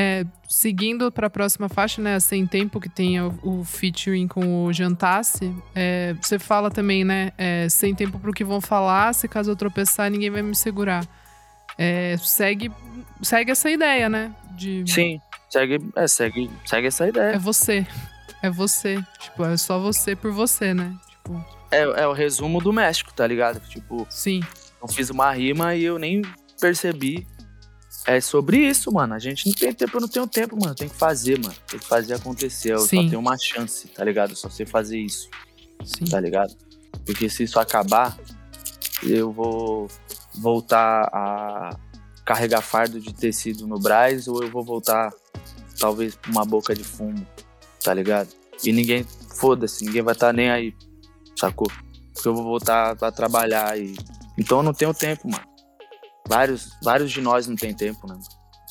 É, 0.00 0.24
seguindo 0.48 1.10
para 1.10 1.26
a 1.26 1.30
próxima 1.30 1.68
faixa, 1.68 2.00
né? 2.00 2.20
Sem 2.20 2.46
Tempo, 2.46 2.80
que 2.80 2.88
tem 2.88 3.20
o, 3.20 3.36
o 3.42 3.64
featuring 3.64 4.28
com 4.28 4.64
o 4.64 4.72
Jantasse. 4.72 5.52
É, 5.74 6.14
você 6.22 6.38
fala 6.38 6.70
também, 6.70 7.02
né? 7.02 7.32
É, 7.36 7.68
sem 7.68 7.92
tempo 7.96 8.16
pro 8.16 8.32
que 8.32 8.44
vão 8.44 8.60
falar, 8.60 9.12
se 9.12 9.26
caso 9.26 9.50
eu 9.50 9.56
tropeçar, 9.56 10.08
ninguém 10.08 10.30
vai 10.30 10.40
me 10.40 10.54
segurar. 10.54 11.04
É, 11.76 12.16
segue, 12.18 12.70
segue 13.20 13.50
essa 13.50 13.68
ideia, 13.68 14.08
né? 14.08 14.32
De... 14.52 14.84
Sim, 14.86 15.20
segue, 15.50 15.80
é, 15.96 16.06
segue, 16.06 16.48
segue 16.64 16.86
essa 16.86 17.08
ideia. 17.08 17.34
É 17.34 17.38
você. 17.38 17.84
É 18.40 18.48
você. 18.48 19.04
Tipo, 19.18 19.46
é 19.46 19.56
só 19.56 19.80
você 19.80 20.14
por 20.14 20.30
você, 20.30 20.72
né? 20.72 20.94
Tipo... 21.08 21.44
É, 21.72 21.80
é 21.80 22.06
o 22.06 22.12
resumo 22.12 22.60
do 22.60 22.72
México, 22.72 23.12
tá 23.12 23.26
ligado? 23.26 23.58
Tipo, 23.68 24.06
Sim. 24.08 24.42
Eu 24.80 24.86
fiz 24.86 25.10
uma 25.10 25.32
rima 25.32 25.74
e 25.74 25.82
eu 25.82 25.98
nem 25.98 26.22
percebi 26.60 27.26
é 28.06 28.20
sobre 28.20 28.58
isso, 28.58 28.92
mano. 28.92 29.14
A 29.14 29.18
gente 29.18 29.46
não 29.46 29.54
tem 29.54 29.72
tempo, 29.72 29.96
eu 29.96 30.00
não 30.00 30.08
tenho 30.08 30.26
tempo, 30.26 30.56
mano. 30.60 30.74
Tem 30.74 30.88
que 30.88 30.94
fazer, 30.94 31.38
mano. 31.38 31.54
Tem 31.66 31.78
que 31.78 31.86
fazer 31.86 32.14
acontecer. 32.14 32.72
Eu 32.72 32.78
Sim. 32.80 33.02
só 33.02 33.08
tenho 33.08 33.20
uma 33.20 33.36
chance, 33.36 33.88
tá 33.88 34.04
ligado? 34.04 34.30
Eu 34.30 34.36
só 34.36 34.48
sei 34.48 34.66
fazer 34.66 34.98
isso. 34.98 35.28
Sim. 35.84 36.04
Tá 36.06 36.20
ligado? 36.20 36.54
Porque 37.04 37.28
se 37.28 37.44
isso 37.44 37.58
acabar, 37.58 38.18
eu 39.02 39.32
vou 39.32 39.88
voltar 40.34 41.08
a 41.12 41.76
carregar 42.24 42.60
fardo 42.60 43.00
de 43.00 43.12
tecido 43.14 43.66
no 43.66 43.78
Braz 43.78 44.28
ou 44.28 44.42
eu 44.42 44.50
vou 44.50 44.62
voltar, 44.62 45.10
talvez, 45.78 46.14
pra 46.14 46.30
uma 46.30 46.44
boca 46.44 46.74
de 46.74 46.84
fumo, 46.84 47.26
tá 47.82 47.94
ligado? 47.94 48.28
E 48.62 48.72
ninguém, 48.72 49.04
foda-se, 49.36 49.84
ninguém 49.84 50.02
vai 50.02 50.12
estar 50.12 50.28
tá 50.28 50.32
nem 50.32 50.50
aí, 50.50 50.74
sacou? 51.36 51.70
Porque 52.12 52.28
eu 52.28 52.34
vou 52.34 52.44
voltar 52.44 52.96
a 53.00 53.12
trabalhar 53.12 53.78
e. 53.78 53.96
Então 54.36 54.58
eu 54.58 54.62
não 54.62 54.74
tenho 54.74 54.92
tempo, 54.92 55.28
mano. 55.28 55.44
Vários, 56.28 56.70
vários 56.82 57.10
de 57.10 57.20
nós 57.20 57.46
não 57.46 57.56
tem 57.56 57.74
tempo, 57.74 58.06
né? 58.06 58.18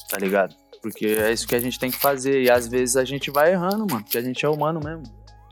Tá 0.10 0.18
ligado? 0.18 0.56
Porque 0.82 1.06
é 1.08 1.32
isso 1.32 1.48
que 1.48 1.56
a 1.56 1.60
gente 1.60 1.80
tem 1.80 1.92
que 1.92 1.98
fazer. 1.98 2.44
E 2.44 2.50
às 2.50 2.68
vezes 2.68 2.96
a 2.96 3.04
gente 3.04 3.32
vai 3.32 3.52
errando, 3.52 3.86
mano. 3.90 4.04
Porque 4.04 4.18
a 4.18 4.22
gente 4.22 4.46
é 4.46 4.50
humano 4.50 4.80
mesmo. 4.84 5.04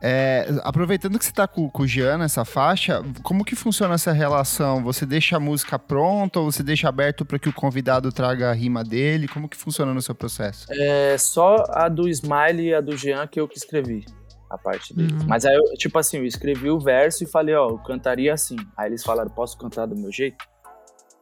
É, 0.01 0.45
aproveitando 0.63 1.17
que 1.17 1.25
você 1.25 1.31
tá 1.31 1.47
com, 1.47 1.67
com 1.67 1.83
o 1.83 1.87
Jean 1.87 2.19
nessa 2.19 2.45
faixa, 2.45 3.03
como 3.23 3.43
que 3.43 3.55
funciona 3.55 3.95
essa 3.95 4.11
relação? 4.11 4.83
Você 4.83 5.03
deixa 5.05 5.37
a 5.37 5.39
música 5.39 5.79
pronta 5.79 6.39
ou 6.39 6.51
você 6.51 6.61
deixa 6.61 6.87
aberto 6.87 7.25
para 7.25 7.39
que 7.39 7.49
o 7.49 7.53
convidado 7.53 8.11
traga 8.11 8.51
a 8.51 8.53
rima 8.53 8.83
dele? 8.83 9.27
Como 9.27 9.49
que 9.49 9.57
funciona 9.57 9.93
no 9.93 10.01
seu 10.01 10.13
processo? 10.13 10.67
É 10.69 11.17
só 11.17 11.63
a 11.69 11.89
do 11.89 12.07
Smile 12.07 12.67
e 12.67 12.73
a 12.75 12.81
do 12.81 12.95
Jean 12.95 13.25
que 13.25 13.39
eu 13.39 13.47
que 13.47 13.57
escrevi. 13.57 14.05
A 14.47 14.59
parte 14.59 14.93
deles. 14.93 15.11
Uhum. 15.11 15.27
Mas 15.27 15.43
aí, 15.43 15.55
eu, 15.55 15.63
tipo 15.73 15.97
assim, 15.97 16.17
eu 16.17 16.25
escrevi 16.25 16.69
o 16.69 16.79
verso 16.79 17.23
e 17.23 17.27
falei, 17.27 17.55
ó, 17.55 17.69
eu 17.69 17.79
cantaria 17.79 18.31
assim. 18.31 18.57
Aí 18.77 18.89
eles 18.89 19.03
falaram, 19.03 19.31
posso 19.31 19.57
cantar 19.57 19.87
do 19.87 19.95
meu 19.95 20.11
jeito? 20.11 20.45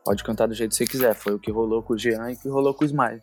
Pode 0.04 0.24
cantar 0.24 0.48
do 0.48 0.54
jeito 0.54 0.72
que 0.72 0.78
você 0.78 0.86
quiser. 0.86 1.16
Foi 1.16 1.34
o 1.34 1.39
que 1.39 1.52
rolou 1.52 1.82
com 1.82 1.94
o 1.94 1.98
Jean 1.98 2.32
e 2.32 2.34
o 2.34 2.38
que 2.38 2.50
rolou 2.50 2.74
com 2.74 2.84
o 2.84 2.88
Smile. 2.88 3.22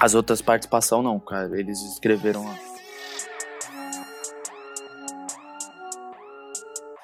As 0.00 0.14
outras 0.14 0.40
participações 0.40 1.04
não, 1.04 1.18
cara. 1.18 1.58
Eles 1.58 1.80
escreveram 1.82 2.44
lá. 2.44 2.56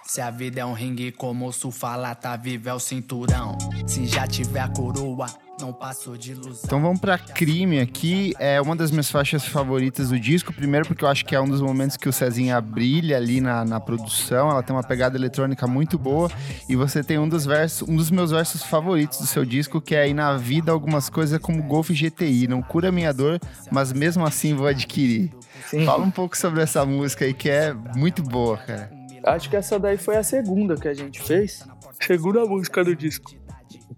Se 0.04 0.20
a 0.22 0.30
vida 0.30 0.60
é 0.60 0.64
um 0.64 0.72
ringue, 0.72 1.12
como 1.12 1.48
o 1.48 1.70
fala, 1.70 2.14
tá 2.14 2.34
vivo 2.34 2.68
é 2.68 2.74
o 2.74 2.80
cinturão. 2.80 3.56
Se 3.86 4.06
já 4.06 4.26
tiver 4.26 4.60
a 4.60 4.68
coroa, 4.68 5.26
não 5.60 5.72
passo 5.72 6.16
de 6.16 6.32
ilusão. 6.32 6.62
Então 6.64 6.80
vamos 6.80 7.00
pra 7.00 7.18
Crime 7.18 7.80
aqui. 7.80 8.34
É 8.38 8.60
uma 8.60 8.76
das 8.76 8.90
minhas 8.90 9.10
faixas 9.10 9.44
favoritas 9.44 10.10
do 10.10 10.18
disco. 10.18 10.52
Primeiro 10.52 10.86
porque 10.86 11.04
eu 11.04 11.08
acho 11.08 11.24
que 11.24 11.34
é 11.34 11.40
um 11.40 11.48
dos 11.48 11.60
momentos 11.60 11.96
que 11.96 12.08
o 12.08 12.12
Cezinha 12.12 12.60
brilha 12.60 13.16
ali 13.16 13.40
na, 13.40 13.64
na 13.64 13.80
produção. 13.80 14.50
Ela 14.50 14.62
tem 14.62 14.74
uma 14.74 14.82
pegada 14.82 15.16
eletrônica 15.16 15.66
muito 15.66 15.98
boa. 15.98 16.30
E 16.68 16.76
você 16.76 17.02
tem 17.02 17.18
um 17.18 17.28
dos 17.28 17.44
versos, 17.44 17.88
um 17.88 17.96
dos 17.96 18.10
meus 18.10 18.30
versos 18.30 18.62
favoritos 18.62 19.18
do 19.18 19.26
seu 19.26 19.44
disco, 19.44 19.80
que 19.80 19.94
é 19.94 20.02
aí 20.02 20.14
na 20.14 20.36
vida 20.36 20.72
algumas 20.72 21.10
coisas 21.10 21.38
como 21.38 21.62
Golf 21.62 21.90
GTI. 21.90 22.46
Não 22.48 22.62
cura 22.62 22.92
minha 22.92 23.12
dor, 23.12 23.40
mas 23.70 23.92
mesmo 23.92 24.24
assim 24.24 24.54
vou 24.54 24.66
adquirir. 24.66 25.32
Sim. 25.66 25.84
Fala 25.84 26.04
um 26.04 26.10
pouco 26.10 26.36
sobre 26.36 26.62
essa 26.62 26.84
música 26.84 27.24
aí 27.24 27.34
que 27.34 27.50
é 27.50 27.74
muito 27.94 28.22
boa, 28.22 28.56
cara. 28.56 28.90
Acho 29.24 29.50
que 29.50 29.56
essa 29.56 29.78
daí 29.78 29.96
foi 29.96 30.16
a 30.16 30.22
segunda 30.22 30.76
que 30.76 30.88
a 30.88 30.94
gente 30.94 31.20
fez. 31.20 31.66
Segunda 32.00 32.44
música 32.46 32.84
do 32.84 32.94
disco. 32.94 33.37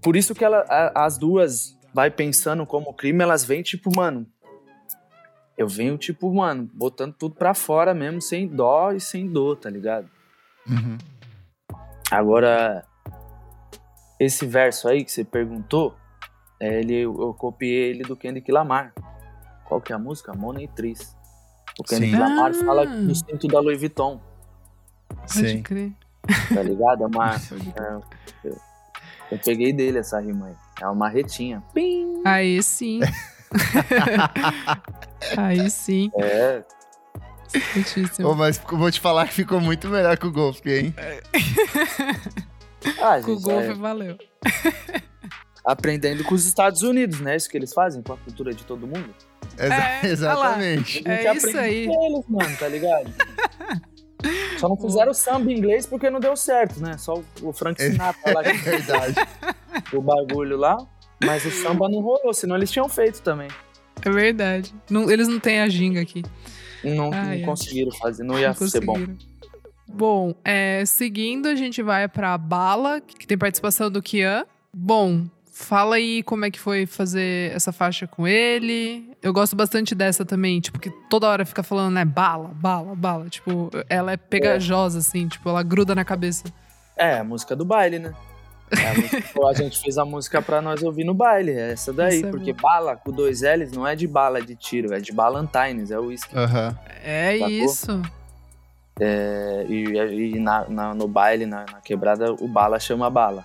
Por 0.03 0.17
isso 0.17 0.35
que 0.35 0.45
ela, 0.45 0.65
a, 0.69 1.05
as 1.05 1.19
duas 1.19 1.79
vai 1.93 2.11
pensando 2.11 2.65
como 2.65 2.95
crime, 2.95 3.23
elas 3.23 3.45
vêm 3.45 3.63
tipo, 3.63 3.95
mano. 3.95 4.27
Eu 5.57 5.69
venho, 5.69 5.99
tipo, 5.99 6.33
mano, 6.33 6.71
botando 6.73 7.15
tudo 7.15 7.35
pra 7.35 7.53
fora 7.53 7.93
mesmo, 7.93 8.23
sem 8.23 8.49
dó 8.49 8.93
e 8.93 9.01
sem 9.01 9.29
dor, 9.31 9.57
tá 9.57 9.69
ligado? 9.69 10.09
Uhum. 10.67 10.97
Agora, 12.11 12.83
esse 14.19 14.47
verso 14.47 14.89
aí 14.89 15.05
que 15.05 15.13
você 15.13 15.23
perguntou, 15.23 15.95
é, 16.59 16.81
ele, 16.81 17.01
eu 17.01 17.35
copiei 17.39 17.91
ele 17.91 18.03
do 18.05 18.17
Kendrick 18.17 18.51
Lamar. 18.51 18.95
Qual 19.67 19.81
que 19.81 19.93
é 19.93 19.97
a 19.97 19.99
música? 19.99 20.33
Monetriz. 20.35 21.17
O 21.79 21.85
Kendrick 21.85 22.13
Sim. 22.13 22.19
Lamar 22.19 22.51
ah. 22.51 22.65
fala 22.65 22.85
no 22.85 23.15
cinto 23.15 23.47
da 23.47 23.61
Louis 23.61 23.79
Vuitton. 23.79 24.21
Pode 25.09 25.33
Sim. 25.33 25.63
crer. 25.63 25.93
Tá 26.53 26.63
ligado? 26.63 27.05
É 27.05 27.07
uma. 27.07 27.35
é, 27.35 28.20
eu, 29.31 29.39
peguei 29.39 29.73
dele 29.73 29.99
essa 29.99 30.19
rima 30.21 30.47
aí. 30.47 30.55
É 30.81 30.85
uma 30.87 30.95
marretinha. 30.95 31.63
Pim! 31.75 32.23
Aí 32.25 32.63
sim. 32.63 33.01
Aí 35.37 35.71
sim. 35.71 36.11
É. 36.19 36.63
Ô, 38.25 38.35
mas 38.35 38.59
vou 38.71 38.91
te 38.91 39.01
falar 39.01 39.27
que 39.27 39.35
ficou 39.35 39.61
muito 39.61 39.89
melhor 39.89 40.17
que 40.17 40.27
o 40.27 40.33
Golf, 40.33 40.65
hein? 40.67 40.95
ah, 43.01 43.21
Com 43.25 43.33
o 43.33 43.41
golfe 43.41 43.71
é, 43.71 43.75
valeu. 43.75 44.17
aprendendo 45.65 46.23
com 46.25 46.35
os 46.35 46.47
Estados 46.47 46.83
Unidos, 46.83 47.21
né? 47.21 47.35
Isso 47.37 47.49
que 47.51 47.57
eles 47.59 47.73
fazem 47.73 48.03
com 48.03 48.13
a 48.13 48.17
cultura 48.17 48.55
de 48.55 48.63
todo 48.65 48.87
mundo. 48.87 49.13
Exa- 49.59 49.75
É, 49.75 50.07
exatamente. 50.07 51.03
É 51.07 51.35
isso 51.35 51.59
aí. 51.59 51.87
com 51.87 52.07
eles, 52.07 52.25
mano, 52.29 52.57
tá 52.57 52.69
ligado? 52.69 53.13
Só 54.61 54.69
não 54.69 54.77
fizeram 54.77 55.13
samba 55.15 55.51
em 55.51 55.57
inglês 55.59 55.87
porque 55.87 56.11
não 56.11 56.21
deu 56.21 56.37
certo, 56.37 56.81
né? 56.81 56.97
Só 56.99 57.23
o 57.43 57.53
Frank 57.53 57.81
Sinatra 57.83 58.33
lá 58.35 58.43
É 58.45 58.53
verdade. 58.53 59.15
o 59.93 60.01
bagulho 60.03 60.57
lá. 60.59 60.77
Mas 61.25 61.45
o 61.45 61.51
samba 61.51 61.89
não 61.89 62.01
rolou, 62.01 62.33
senão 62.33 62.57
eles 62.57 62.71
tinham 62.71 62.89
feito 62.89 63.21
também. 63.23 63.49
É 64.03 64.11
verdade. 64.11 64.75
Não- 64.89 65.11
eles 65.11 65.29
não 65.29 65.39
têm 65.41 65.61
a 65.61 65.69
ginga 65.69 66.01
aqui. 66.01 66.23
Não, 66.85 67.13
Ah, 67.13 67.25
não 67.25 67.33
é. 67.33 67.41
conseguiram 67.41 67.91
fazer, 67.93 68.23
não 68.23 68.39
ia 68.39 68.49
Não 68.49 68.55
ser 68.69 68.81
bom. 68.85 68.97
Bom, 69.87 70.35
é, 70.45 70.85
seguindo, 70.87 71.47
a 71.49 71.55
gente 71.55 71.83
vai 71.83 72.09
pra 72.09 72.39
Bala, 72.39 73.01
que 73.01 73.27
tem 73.27 73.37
participação 73.37 73.91
do 73.91 74.01
Kian. 74.01 74.47
Bom, 74.73 75.27
fala 75.53 75.97
aí 75.97 76.23
como 76.23 76.45
é 76.45 76.51
que 76.51 76.59
foi 76.61 76.87
fazer 76.87 77.53
essa 77.55 77.73
faixa 77.73 78.07
com 78.07 78.27
ele. 78.27 79.10
Eu 79.23 79.33
gosto 79.33 79.55
bastante 79.55 79.95
dessa 79.95 80.25
também, 80.25 80.61
tipo, 80.61 80.79
que 80.79 80.91
toda 81.11 81.29
hora 81.29 81.45
fica 81.45 81.63
falando, 81.63 81.93
né, 81.95 82.05
bala, 82.05 82.51
bala, 82.55 82.95
bala. 82.95 83.29
Tipo, 83.29 83.71
ela 83.89 84.13
é 84.13 84.17
pegajosa, 84.17 84.99
assim, 85.01 85.29
tipo, 85.29 85.49
ela 85.49 85.63
gruda 85.63 85.95
na 85.95 86.05
cabeça. 86.05 86.45
É, 86.97 87.19
a 87.19 87.25
música 87.25 87.55
do 87.55 87.65
baile, 87.65 87.99
né? 87.99 88.15
É 88.73 88.89
a, 88.89 88.95
música- 88.95 89.47
a 89.49 89.53
gente 89.55 89.79
fez 89.81 89.99
a 89.99 90.05
música 90.05 90.41
pra 90.41 90.63
nós 90.63 90.83
ouvir 90.83 91.05
no 91.05 91.13
baile, 91.13 91.51
é 91.53 91.73
essa 91.73 91.93
daí. 91.93 92.23
É 92.23 92.31
porque 92.31 92.53
bom. 92.53 92.63
bala 92.63 92.97
com 92.97 93.11
dois 93.11 93.43
L's 93.43 93.73
não 93.73 93.87
é 93.87 93.95
de 93.97 94.07
bala 94.07 94.41
de 94.41 94.55
tiro, 94.55 94.95
é 94.95 95.01
de 95.01 95.13
Ballantines, 95.13 95.91
é 95.91 95.99
o 95.99 96.05
uísque. 96.07 96.37
Aham. 96.39 96.79
É 97.03 97.33
Sacou? 97.39 97.49
isso. 97.51 98.03
É, 98.99 99.67
e 99.69 100.35
e 100.35 100.39
na, 100.39 100.69
na- 100.69 100.95
no 100.95 101.09
baile, 101.09 101.47
na, 101.47 101.65
na 101.71 101.81
quebrada, 101.81 102.33
o 102.33 102.47
bala 102.49 102.79
chama 102.79 103.11
bala. 103.11 103.45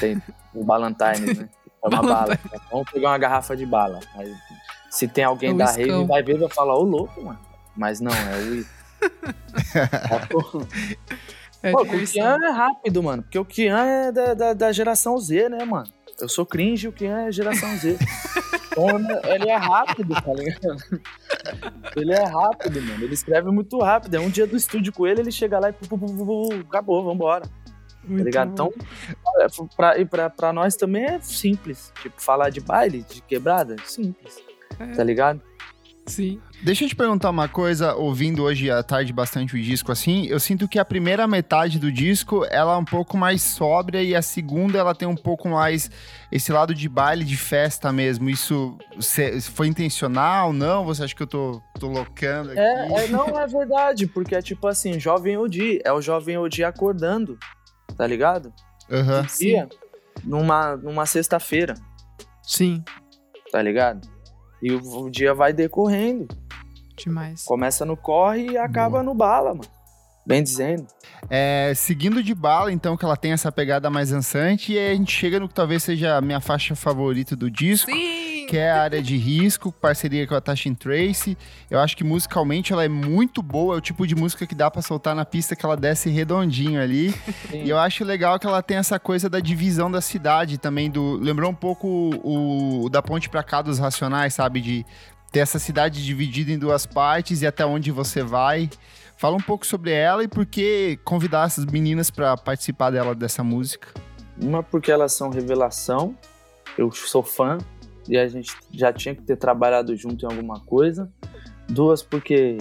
Tem 0.00 0.20
o 0.54 0.64
Ballantines, 0.64 1.38
né? 1.38 1.48
Chama 1.84 2.02
bala. 2.02 2.38
Vamos 2.70 2.90
pegar 2.90 3.10
uma 3.10 3.18
garrafa 3.18 3.54
de 3.56 3.66
bala. 3.66 4.00
Aí, 4.16 4.34
se 4.94 5.08
tem 5.08 5.24
alguém 5.24 5.50
É 5.50 5.54
da 5.54 5.66
rave, 5.66 6.04
vai 6.04 6.22
ver 6.22 6.36
e 6.36 6.38
vai 6.38 6.48
falar, 6.48 6.76
ô 6.76 6.82
louco, 6.82 7.22
mano. 7.22 7.38
Mas 7.76 8.00
não, 8.00 8.12
é 8.12 8.38
o. 8.38 8.64
É 11.64 11.72
Pô, 11.72 11.80
o. 11.80 12.06
Kian 12.06 12.36
é 12.42 12.50
rápido, 12.50 13.02
mano. 13.02 13.22
Porque 13.22 13.38
o 13.38 13.44
Kian 13.44 13.86
é 13.86 14.12
da, 14.12 14.34
da, 14.34 14.52
da 14.52 14.70
geração 14.70 15.16
Z, 15.16 15.48
né, 15.48 15.64
mano? 15.64 15.90
Eu 16.20 16.28
sou 16.28 16.44
cringe, 16.44 16.86
o 16.86 16.92
Kian 16.92 17.26
é 17.26 17.32
geração 17.32 17.74
Z. 17.78 17.96
então, 18.70 18.86
ele 19.34 19.48
é 19.48 19.56
rápido, 19.56 20.14
tá 20.14 20.34
ligado? 20.34 20.76
Ele 21.96 22.12
é 22.12 22.22
rápido, 22.22 22.82
mano. 22.82 23.02
Ele 23.02 23.14
escreve 23.14 23.50
muito 23.50 23.78
rápido. 23.78 24.14
É 24.14 24.20
um 24.20 24.28
dia 24.28 24.46
do 24.46 24.58
estúdio 24.58 24.92
com 24.92 25.06
ele, 25.06 25.22
ele 25.22 25.32
chega 25.32 25.58
lá 25.58 25.70
e 25.70 25.72
pu, 25.72 25.88
pu, 25.88 25.98
pu, 25.98 26.26
pu, 26.26 26.54
acabou, 26.68 27.02
vambora. 27.02 27.46
Tá 27.46 27.50
Muito 28.04 28.24
ligado? 28.24 28.50
bom. 28.50 28.70
Então, 29.34 29.66
pra, 29.74 30.04
pra, 30.04 30.30
pra 30.30 30.52
nós 30.52 30.76
também 30.76 31.06
é 31.06 31.18
simples. 31.20 31.90
Tipo, 32.02 32.20
falar 32.20 32.50
de 32.50 32.60
baile, 32.60 33.06
de 33.08 33.22
quebrada, 33.22 33.74
simples. 33.86 34.36
É. 34.78 34.86
Tá 34.92 35.04
ligado? 35.04 35.40
Sim. 36.06 36.38
Deixa 36.62 36.84
eu 36.84 36.88
te 36.88 36.96
perguntar 36.96 37.30
uma 37.30 37.48
coisa, 37.48 37.94
ouvindo 37.94 38.42
hoje 38.42 38.70
à 38.70 38.82
tarde 38.82 39.12
bastante 39.12 39.54
o 39.54 39.62
disco 39.62 39.90
assim, 39.90 40.26
eu 40.26 40.38
sinto 40.38 40.68
que 40.68 40.78
a 40.78 40.84
primeira 40.84 41.26
metade 41.26 41.78
do 41.78 41.90
disco 41.90 42.44
ela 42.50 42.74
é 42.74 42.76
um 42.76 42.84
pouco 42.84 43.16
mais 43.16 43.42
sóbria 43.42 44.02
e 44.02 44.14
a 44.14 44.20
segunda 44.20 44.78
ela 44.78 44.94
tem 44.94 45.08
um 45.08 45.16
pouco 45.16 45.48
mais 45.48 45.90
esse 46.30 46.52
lado 46.52 46.74
de 46.74 46.88
baile, 46.88 47.24
de 47.24 47.36
festa 47.36 47.90
mesmo. 47.90 48.28
Isso 48.28 48.76
foi 49.54 49.66
intencional? 49.66 50.52
Não? 50.52 50.84
Você 50.84 51.04
acha 51.04 51.14
que 51.14 51.22
eu 51.22 51.26
tô, 51.26 51.62
tô 51.78 51.88
loucando 51.88 52.50
aqui? 52.50 52.60
É, 52.60 53.04
é, 53.04 53.08
não 53.08 53.38
é 53.38 53.46
verdade, 53.46 54.06
porque 54.06 54.34
é 54.34 54.42
tipo 54.42 54.66
assim, 54.66 55.00
jovem 55.00 55.38
Odi, 55.38 55.80
é 55.84 55.92
o 55.92 56.02
jovem 56.02 56.36
Odi 56.36 56.64
acordando, 56.64 57.38
tá 57.96 58.06
ligado? 58.06 58.52
Aham. 58.90 59.22
de 59.22 59.38
dia, 59.38 59.68
numa, 60.22 60.76
numa 60.76 61.06
sexta-feira, 61.06 61.74
Sim. 62.42 62.84
tá 63.50 63.62
ligado? 63.62 64.13
E 64.62 64.72
o, 64.72 65.04
o 65.04 65.10
dia 65.10 65.34
vai 65.34 65.52
decorrendo. 65.52 66.28
Demais. 66.96 67.44
Começa 67.44 67.84
no 67.84 67.96
corre 67.96 68.52
e 68.52 68.58
acaba 68.58 69.02
no 69.02 69.14
bala, 69.14 69.54
mano. 69.54 69.68
Bem 70.26 70.42
dizendo. 70.42 70.86
É, 71.28 71.72
seguindo 71.76 72.22
de 72.22 72.34
bala, 72.34 72.72
então, 72.72 72.96
que 72.96 73.04
ela 73.04 73.16
tem 73.16 73.32
essa 73.32 73.52
pegada 73.52 73.90
mais 73.90 74.10
dançante, 74.10 74.72
e 74.72 74.78
aí 74.78 74.92
a 74.92 74.94
gente 74.94 75.12
chega 75.12 75.38
no 75.38 75.48
que 75.48 75.54
talvez 75.54 75.82
seja 75.82 76.16
a 76.16 76.20
minha 76.20 76.40
faixa 76.40 76.74
favorita 76.74 77.36
do 77.36 77.50
disco. 77.50 77.90
Sim! 77.90 78.23
Que 78.46 78.56
é 78.56 78.70
a 78.70 78.82
área 78.82 79.02
de 79.02 79.16
risco, 79.16 79.72
parceria 79.72 80.26
com 80.26 80.34
a 80.34 80.40
Tashin 80.40 80.74
Tracy. 80.74 81.36
Eu 81.70 81.78
acho 81.80 81.96
que 81.96 82.04
musicalmente 82.04 82.72
ela 82.72 82.84
é 82.84 82.88
muito 82.88 83.42
boa, 83.42 83.74
é 83.74 83.78
o 83.78 83.80
tipo 83.80 84.06
de 84.06 84.14
música 84.14 84.46
que 84.46 84.54
dá 84.54 84.70
pra 84.70 84.82
soltar 84.82 85.14
na 85.14 85.24
pista 85.24 85.56
que 85.56 85.64
ela 85.64 85.76
desce 85.76 86.10
redondinho 86.10 86.80
ali. 86.80 87.14
E 87.52 87.68
eu 87.68 87.78
acho 87.78 88.04
legal 88.04 88.38
que 88.38 88.46
ela 88.46 88.62
tem 88.62 88.76
essa 88.76 88.98
coisa 88.98 89.28
da 89.28 89.40
divisão 89.40 89.90
da 89.90 90.00
cidade 90.00 90.58
também 90.58 90.90
do, 90.90 91.16
lembrou 91.16 91.50
um 91.50 91.54
pouco 91.54 91.86
o, 91.88 92.84
o 92.84 92.88
da 92.88 93.02
ponte 93.02 93.28
pra 93.28 93.42
cá 93.42 93.62
dos 93.62 93.78
Racionais, 93.78 94.34
sabe, 94.34 94.60
de 94.60 94.86
ter 95.32 95.40
essa 95.40 95.58
cidade 95.58 96.04
dividida 96.04 96.52
em 96.52 96.58
duas 96.58 96.86
partes 96.86 97.42
e 97.42 97.46
até 97.46 97.66
onde 97.66 97.90
você 97.90 98.22
vai. 98.22 98.70
Fala 99.16 99.36
um 99.36 99.40
pouco 99.40 99.66
sobre 99.66 99.92
ela 99.92 100.22
e 100.22 100.28
por 100.28 100.46
que 100.46 100.98
convidar 101.04 101.46
essas 101.46 101.64
meninas 101.64 102.10
pra 102.10 102.36
participar 102.36 102.90
dela 102.90 103.14
dessa 103.14 103.42
música. 103.42 103.88
Uma 104.40 104.62
porque 104.62 104.90
elas 104.90 105.12
são 105.12 105.30
revelação, 105.30 106.16
eu 106.76 106.90
sou 106.92 107.22
fã 107.22 107.58
e 108.08 108.16
a 108.18 108.26
gente 108.28 108.54
já 108.72 108.92
tinha 108.92 109.14
que 109.14 109.22
ter 109.22 109.36
trabalhado 109.36 109.94
junto 109.96 110.24
em 110.24 110.28
alguma 110.28 110.60
coisa. 110.60 111.10
Duas 111.68 112.02
porque 112.02 112.58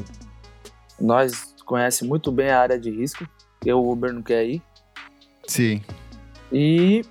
nós 0.99 1.53
conhece 1.65 2.05
muito 2.05 2.31
bem 2.31 2.49
a 2.49 2.59
área 2.59 2.79
de 2.79 2.89
risco, 2.89 3.27
e 3.65 3.71
o 3.71 3.89
Uber 3.89 4.13
não 4.13 4.21
quer 4.21 4.45
ir. 4.45 4.61
Sim. 5.47 5.81
E 6.51 7.03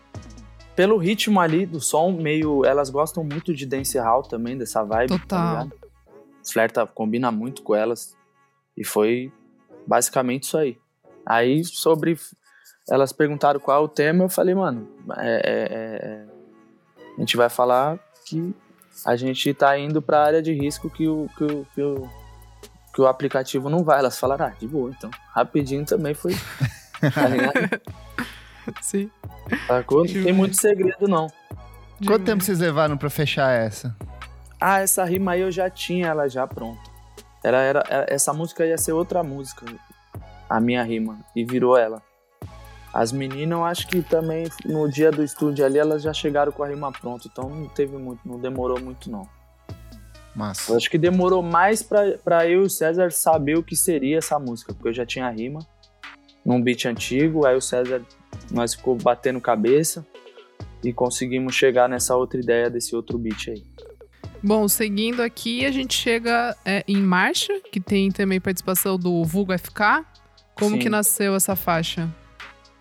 pelo 0.77 0.97
ritmo 0.97 1.41
ali 1.41 1.67
do 1.67 1.81
som, 1.81 2.13
meio. 2.13 2.65
Elas 2.65 2.91
gostam 2.91 3.25
muito 3.25 3.55
de 3.55 3.67
dancehall 3.67 4.23
também, 4.23 4.57
dessa 4.57 4.83
vibe. 4.83 5.19
Total. 5.19 5.69
Tá? 5.69 5.77
Flerta 6.45 6.87
combina 6.87 7.31
muito 7.31 7.63
com 7.63 7.75
elas. 7.75 8.17
E 8.77 8.85
foi 8.85 9.33
basicamente 9.87 10.45
isso 10.45 10.59
aí. 10.59 10.79
Aí 11.27 11.65
sobre. 11.65 12.17
Elas 12.91 13.13
perguntaram 13.13 13.61
qual 13.61 13.81
é 13.81 13.85
o 13.85 13.89
tema, 13.89 14.25
eu 14.25 14.29
falei, 14.29 14.57
mano, 14.57 14.89
é, 15.19 15.31
é- 15.45 15.69
é- 15.73 16.27
a 17.17 17.21
gente 17.21 17.37
vai 17.37 17.49
falar 17.49 17.97
que 18.25 18.55
a 19.07 19.17
gente 19.17 19.53
tá 19.55 19.79
indo 19.79 20.01
pra 20.03 20.25
área 20.25 20.43
de 20.43 20.53
risco 20.53 20.89
que 20.91 21.09
o, 21.09 21.29
que 21.37 21.45
o, 21.45 21.67
que 21.75 21.83
o, 21.83 22.09
que 22.95 23.01
o 23.01 23.07
aplicativo 23.07 23.69
não 23.71 23.83
vai. 23.85 23.99
Elas 23.99 24.19
falaram, 24.19 24.47
ah, 24.47 24.53
de 24.59 24.67
boa, 24.69 24.91
então. 24.91 25.11
Rapidinho 25.35 25.85
também 25.85 26.15
foi. 26.15 26.35
Tá 27.15 27.27
ligado? 27.27 27.81
Sim. 28.81 29.11
Sacou? 29.67 30.05
Não 30.05 30.13
tem 30.23 30.33
muito 30.33 30.55
segredo, 30.57 31.09
não. 31.09 31.27
Quanto 32.07 32.25
tempo 32.25 32.45
vocês 32.45 32.61
levaram 32.61 32.97
pra 32.97 33.11
fechar 33.11 33.51
essa? 33.51 33.97
Ah, 34.61 34.79
essa 34.79 35.05
rima 35.05 35.33
aí 35.33 35.41
eu 35.41 35.51
já 35.51 35.69
tinha 35.69 36.07
ela 36.07 36.29
já 36.29 36.47
pronta. 36.47 36.81
Era, 37.43 37.59
era- 37.59 38.07
essa 38.09 38.33
música 38.33 38.65
ia 38.65 38.79
ser 38.79 38.93
outra 38.93 39.21
música, 39.25 39.67
a 40.49 40.61
minha 40.61 40.81
rima, 40.85 41.19
e 41.35 41.45
virou 41.45 41.77
ela. 41.77 42.01
As 42.93 43.11
meninas, 43.11 43.59
eu 43.59 43.65
acho 43.65 43.89
que 43.89 44.03
também 44.03 44.47
no 44.65 44.89
dia 44.89 45.11
do 45.11 45.25
estúdio 45.25 45.65
ali, 45.65 45.79
elas 45.79 46.03
já 46.03 46.13
chegaram 46.13 46.53
com 46.53 46.63
a 46.63 46.69
rima 46.69 46.93
pronta, 46.93 47.27
então 47.27 47.49
não 47.49 47.69
teve 47.69 47.97
muito, 47.97 48.21
não 48.27 48.39
demorou 48.39 48.79
muito 48.81 49.11
não. 49.11 49.27
Massa. 50.35 50.73
Eu 50.73 50.77
acho 50.77 50.91
que 50.91 50.99
demorou 50.99 51.43
mais 51.43 51.83
pra, 51.83 52.19
pra 52.19 52.47
eu 52.47 52.63
e 52.63 52.67
o 52.67 52.71
César 52.71 53.11
saber 53.11 53.57
o 53.57 53.63
que 53.63 53.77
seria 53.77 54.19
essa 54.19 54.39
música, 54.39 54.73
porque 54.73 54.89
eu 54.89 54.95
já 54.95 55.07
tinha 55.07 55.27
a 55.27 55.31
rima 55.31 55.61
num 56.45 56.61
beat 56.61 56.85
antigo, 56.87 57.47
aí 57.47 57.57
o 57.57 57.61
César, 57.61 58.03
nós 58.51 58.75
ficou 58.75 58.97
batendo 58.97 59.41
cabeça 59.41 60.05
e 60.83 60.93
conseguimos 60.93 61.55
chegar 61.55 61.89
nessa 61.89 62.17
outra 62.17 62.41
ideia 62.41 62.69
desse 62.69 62.95
outro 62.97 63.17
beat 63.17 63.49
aí. 63.49 63.65
Bom, 64.43 64.67
seguindo 64.67 65.23
aqui, 65.23 65.65
a 65.65 65.71
gente 65.71 65.95
chega 65.95 66.57
é, 66.65 66.83
em 66.89 66.97
Marcha, 66.97 67.61
que 67.71 67.81
tem 67.81 68.11
também 68.11 68.41
participação 68.41 68.99
do 68.99 69.23
Vulgo 69.23 69.57
FK. 69.57 70.05
Como 70.57 70.73
Sim. 70.73 70.79
que 70.79 70.89
nasceu 70.89 71.37
essa 71.37 71.55
faixa? 71.55 72.09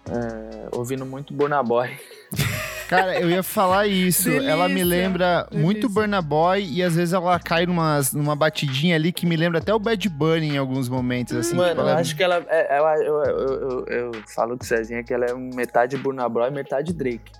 É, 0.10 0.68
ouvindo 0.76 1.06
muito 1.06 1.34
Burna 1.34 1.62
Boy. 1.64 1.90
Cara, 2.90 3.18
eu 3.22 3.30
ia 3.30 3.42
falar 3.42 3.88
isso. 3.88 4.30
ela 4.30 4.68
me 4.68 4.76
Delícia, 4.76 4.86
lembra 4.86 5.48
muito 5.52 5.82
delícia. 5.82 5.90
Burna 5.90 6.22
Boy 6.22 6.62
e 6.70 6.84
às 6.84 6.96
vezes 6.96 7.14
ela 7.14 7.40
cai 7.40 7.66
numas, 7.66 8.12
numa 8.12 8.36
batidinha 8.36 8.96
ali 8.98 9.14
que 9.14 9.26
me 9.26 9.38
lembra 9.38 9.60
até 9.60 9.74
o 9.74 9.80
Bad 9.80 10.10
Bunny 10.10 10.50
em 10.50 10.58
alguns 10.58 10.90
momentos. 10.90 11.34
Assim, 11.38 11.56
Mano, 11.56 11.70
tipo, 11.70 11.82
eu 11.82 11.88
ela- 11.90 12.00
acho 12.02 12.16
que 12.18 12.24
ela. 12.24 12.46
é- 12.50 12.76
ela 12.76 12.98
eu, 12.98 13.24
eu, 13.24 13.38
eu, 13.48 13.86
eu 13.88 14.12
falo 14.36 14.58
com 14.58 14.64
o 14.64 14.68
Cezinha 14.68 15.04
que 15.04 15.14
ela 15.14 15.26
é 15.26 15.34
metade 15.34 15.96
Burna 15.98 16.28
Boy 16.28 16.50
e 16.50 16.52
metade 16.52 16.92
Drake. 16.92 17.32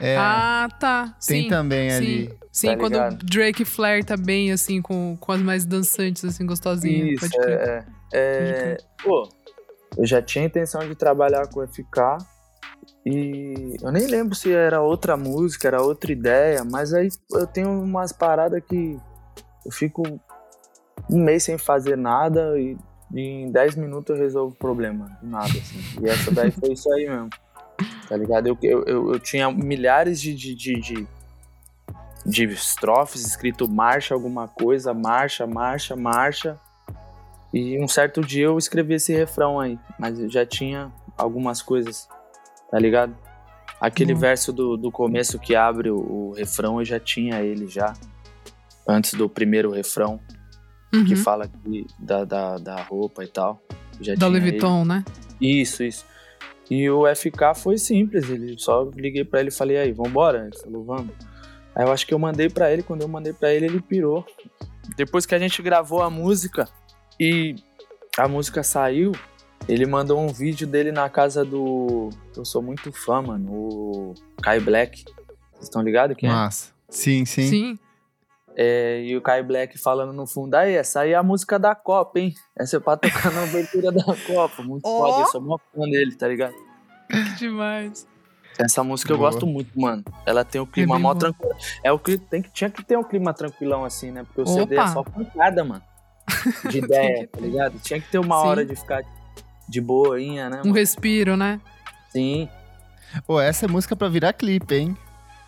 é, 0.00 0.16
Ah, 0.16 0.68
tá. 0.80 1.14
tem 1.26 1.42
Sim, 1.42 1.48
também 1.50 1.90
sim. 1.90 1.96
ali. 1.96 2.34
Sim, 2.50 2.68
Tá 2.68 2.76
quando 2.78 2.92
ligado? 2.94 3.12
o 3.22 3.26
Drake 3.26 3.64
flerta 3.66 4.16
bem, 4.16 4.52
assim, 4.52 4.80
com, 4.80 5.18
com 5.20 5.32
as 5.32 5.42
mais 5.42 5.66
dançantes, 5.66 6.24
assim, 6.24 6.46
gostosinhas. 6.46 7.10
Isso, 7.10 7.20
pode 7.20 7.44
crer. 7.44 7.58
é. 7.60 7.84
é, 8.14 8.16
é 8.16 8.76
pô, 9.02 9.28
eu 9.96 10.06
já 10.06 10.20
tinha 10.20 10.44
intenção 10.44 10.80
de 10.86 10.94
trabalhar 10.94 11.46
com 11.48 11.60
o 11.60 11.66
FK 11.66 12.18
e 13.06 13.76
eu 13.82 13.92
nem 13.92 14.06
lembro 14.06 14.34
se 14.34 14.52
era 14.52 14.80
outra 14.80 15.16
música, 15.16 15.68
era 15.68 15.82
outra 15.82 16.10
ideia, 16.10 16.64
mas 16.64 16.92
aí 16.92 17.08
eu 17.32 17.46
tenho 17.46 17.70
umas 17.70 18.12
paradas 18.12 18.62
que 18.66 18.98
eu 19.64 19.70
fico 19.70 20.02
um 21.10 21.22
mês 21.22 21.44
sem 21.44 21.58
fazer 21.58 21.96
nada 21.96 22.58
e, 22.58 22.76
e 23.12 23.20
em 23.20 23.52
10 23.52 23.76
minutos 23.76 24.16
eu 24.16 24.22
resolvo 24.22 24.54
o 24.54 24.58
problema, 24.58 25.18
nada 25.22 25.46
assim. 25.46 25.80
E 26.02 26.08
essa 26.08 26.30
daí 26.30 26.50
foi 26.50 26.72
isso 26.72 26.90
aí 26.92 27.08
mesmo. 27.08 27.30
Tá 28.08 28.16
ligado? 28.16 28.46
Eu, 28.46 28.58
eu, 28.62 29.12
eu, 29.12 29.18
tinha 29.18 29.50
milhares 29.50 30.20
de, 30.20 30.34
de, 30.34 30.54
de, 30.54 30.80
de, 30.80 31.06
de 32.24 32.44
estrofes 32.44 33.26
escrito 33.26 33.68
marcha 33.68 34.14
alguma 34.14 34.46
coisa, 34.48 34.94
marcha, 34.94 35.46
marcha, 35.46 35.96
marcha. 35.96 36.58
E 37.54 37.80
um 37.80 37.86
certo 37.86 38.20
dia 38.20 38.46
eu 38.46 38.58
escrevi 38.58 38.94
esse 38.94 39.14
refrão 39.14 39.60
aí, 39.60 39.78
mas 39.96 40.18
eu 40.18 40.28
já 40.28 40.44
tinha 40.44 40.92
algumas 41.16 41.62
coisas, 41.62 42.08
tá 42.68 42.76
ligado? 42.80 43.16
Aquele 43.80 44.12
uhum. 44.12 44.18
verso 44.18 44.52
do, 44.52 44.76
do 44.76 44.90
começo 44.90 45.38
que 45.38 45.54
abre 45.54 45.88
o, 45.88 45.98
o, 45.98 46.32
refrão 46.32 46.80
eu 46.80 46.84
já 46.84 46.98
tinha 46.98 47.42
ele 47.42 47.68
já, 47.68 47.94
antes 48.88 49.14
do 49.14 49.28
primeiro 49.28 49.70
refrão, 49.70 50.18
uhum. 50.92 51.04
que 51.04 51.14
fala 51.14 51.46
que, 51.46 51.86
da, 51.96 52.24
da, 52.24 52.58
da 52.58 52.82
roupa 52.82 53.22
e 53.22 53.28
tal. 53.28 53.62
Já 54.00 54.16
da 54.16 54.26
Louis 54.26 54.42
Vuitton, 54.42 54.84
né? 54.84 55.04
Isso, 55.40 55.84
isso. 55.84 56.04
E 56.68 56.90
o 56.90 57.04
FK 57.14 57.54
foi 57.54 57.78
simples, 57.78 58.28
ele 58.30 58.58
só 58.58 58.90
liguei 58.96 59.24
para 59.24 59.38
ele 59.38 59.50
e 59.50 59.52
falei, 59.52 59.76
aí, 59.76 59.92
vambora? 59.92 60.48
Ele 60.48 60.58
falou, 60.58 60.84
vamos. 60.84 61.14
Aí 61.72 61.86
eu 61.86 61.92
acho 61.92 62.04
que 62.04 62.14
eu 62.14 62.18
mandei 62.18 62.48
para 62.48 62.72
ele, 62.72 62.82
quando 62.82 63.02
eu 63.02 63.08
mandei 63.08 63.32
para 63.32 63.54
ele, 63.54 63.66
ele 63.66 63.80
pirou. 63.80 64.26
Depois 64.96 65.24
que 65.24 65.36
a 65.36 65.38
gente 65.38 65.62
gravou 65.62 66.02
a 66.02 66.10
música, 66.10 66.68
e 67.18 67.56
a 68.18 68.28
música 68.28 68.62
saiu, 68.62 69.12
ele 69.68 69.86
mandou 69.86 70.20
um 70.20 70.28
vídeo 70.28 70.66
dele 70.66 70.92
na 70.92 71.08
casa 71.08 71.44
do. 71.44 72.10
Eu 72.36 72.44
sou 72.44 72.62
muito 72.62 72.92
fã, 72.92 73.22
mano. 73.22 73.50
O 73.50 74.14
Kai 74.42 74.60
Black. 74.60 75.04
Vocês 75.52 75.64
estão 75.64 75.82
ligados 75.82 76.16
quem 76.16 76.28
Massa. 76.28 76.70
é? 76.70 76.74
Sim, 76.88 77.24
sim. 77.24 77.48
Sim. 77.48 77.78
É, 78.56 79.02
e 79.02 79.16
o 79.16 79.22
Kai 79.22 79.42
Black 79.42 79.76
falando 79.78 80.12
no 80.12 80.28
fundo, 80.28 80.54
aí, 80.54 80.74
essa 80.74 81.00
aí 81.00 81.10
é 81.10 81.16
a 81.16 81.22
música 81.24 81.58
da 81.58 81.74
Copa, 81.74 82.20
hein? 82.20 82.32
Essa 82.56 82.76
é 82.76 82.80
pra 82.80 82.96
tocar 82.96 83.32
na 83.32 83.42
abertura 83.42 83.90
da 83.90 84.04
Copa. 84.04 84.62
Muito 84.62 84.86
oh. 84.86 84.98
foda, 84.98 85.22
eu 85.22 85.26
sou 85.26 85.40
muito 85.40 85.62
fã 85.74 85.80
dele, 85.90 86.14
tá 86.14 86.28
ligado? 86.28 86.54
Que 87.10 87.36
demais. 87.36 88.06
Essa 88.56 88.84
música 88.84 89.16
Boa. 89.16 89.28
eu 89.28 89.32
gosto 89.32 89.46
muito, 89.46 89.78
mano. 89.78 90.04
Ela 90.24 90.44
tem 90.44 90.60
o 90.60 90.66
clima 90.66 90.94
é 90.94 90.98
mó 90.98 91.12
tranquilo. 91.14 91.56
É 91.82 91.90
o 91.90 91.98
que 91.98 92.16
tem 92.16 92.40
que 92.40 92.50
tinha 92.52 92.70
que 92.70 92.84
ter 92.84 92.96
um 92.96 93.02
clima 93.02 93.34
tranquilão 93.34 93.84
assim, 93.84 94.12
né? 94.12 94.22
Porque 94.22 94.42
o 94.42 94.44
Opa. 94.44 94.60
CD 94.60 94.76
é 94.76 94.86
só 94.86 95.02
pancada, 95.02 95.64
mano 95.64 95.82
de 96.70 96.78
ideia, 96.78 97.28
tá 97.28 97.40
ligado? 97.40 97.78
Tinha 97.80 98.00
que 98.00 98.10
ter 98.10 98.18
uma 98.18 98.40
Sim. 98.40 98.46
hora 98.46 98.64
de 98.64 98.76
ficar 98.76 99.02
de 99.68 99.80
boinha, 99.80 100.48
né? 100.48 100.56
Um 100.56 100.68
mano? 100.68 100.74
respiro, 100.74 101.36
né? 101.36 101.60
Sim. 102.10 102.48
Pô, 103.26 103.40
essa 103.40 103.66
é 103.66 103.68
música 103.68 103.94
pra 103.94 104.08
virar 104.08 104.32
clipe, 104.32 104.74
hein? 104.74 104.96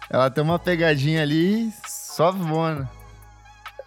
Ela 0.08 0.30
tem 0.30 0.42
uma 0.42 0.58
pegadinha 0.58 1.22
ali 1.22 1.72
só 1.86 2.30
voando. 2.30 2.88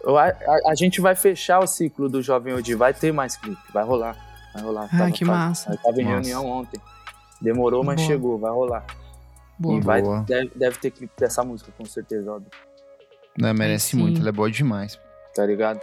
A, 0.06 0.28
a, 0.28 0.70
a, 0.70 0.74
gente 0.74 1.00
vai 1.00 1.14
fechar 1.14 1.60
o 1.60 1.66
ciclo 1.66 2.08
do 2.08 2.22
Jovem 2.22 2.54
Odi, 2.54 2.74
vai 2.74 2.94
ter 2.94 3.12
mais 3.12 3.36
clipe, 3.36 3.60
vai 3.72 3.84
rolar. 3.84 4.16
Vai 4.54 4.62
rolar. 4.62 4.88
Ah, 4.92 4.98
tava, 4.98 5.10
que 5.10 5.24
tava, 5.24 5.38
massa. 5.38 5.76
Tava 5.76 6.00
em 6.00 6.04
Nossa. 6.04 6.14
reunião 6.14 6.46
ontem. 6.46 6.80
Demorou, 7.40 7.84
mas 7.84 7.96
Boa. 7.96 8.06
chegou, 8.06 8.38
vai 8.38 8.50
rolar. 8.50 8.84
Boa. 9.58 9.76
E 9.76 9.80
vai, 9.80 10.02
boa. 10.02 10.20
Deve, 10.22 10.50
deve 10.54 10.78
ter 10.78 10.90
clipe 10.90 11.12
dessa 11.18 11.44
música, 11.44 11.70
com 11.76 11.84
certeza, 11.84 12.32
óbvio. 12.32 12.50
Não, 13.36 13.52
merece 13.54 13.94
muito, 13.96 14.20
ela 14.20 14.30
é 14.30 14.32
boa 14.32 14.50
demais. 14.50 14.98
Tá 15.34 15.44
ligado? 15.44 15.80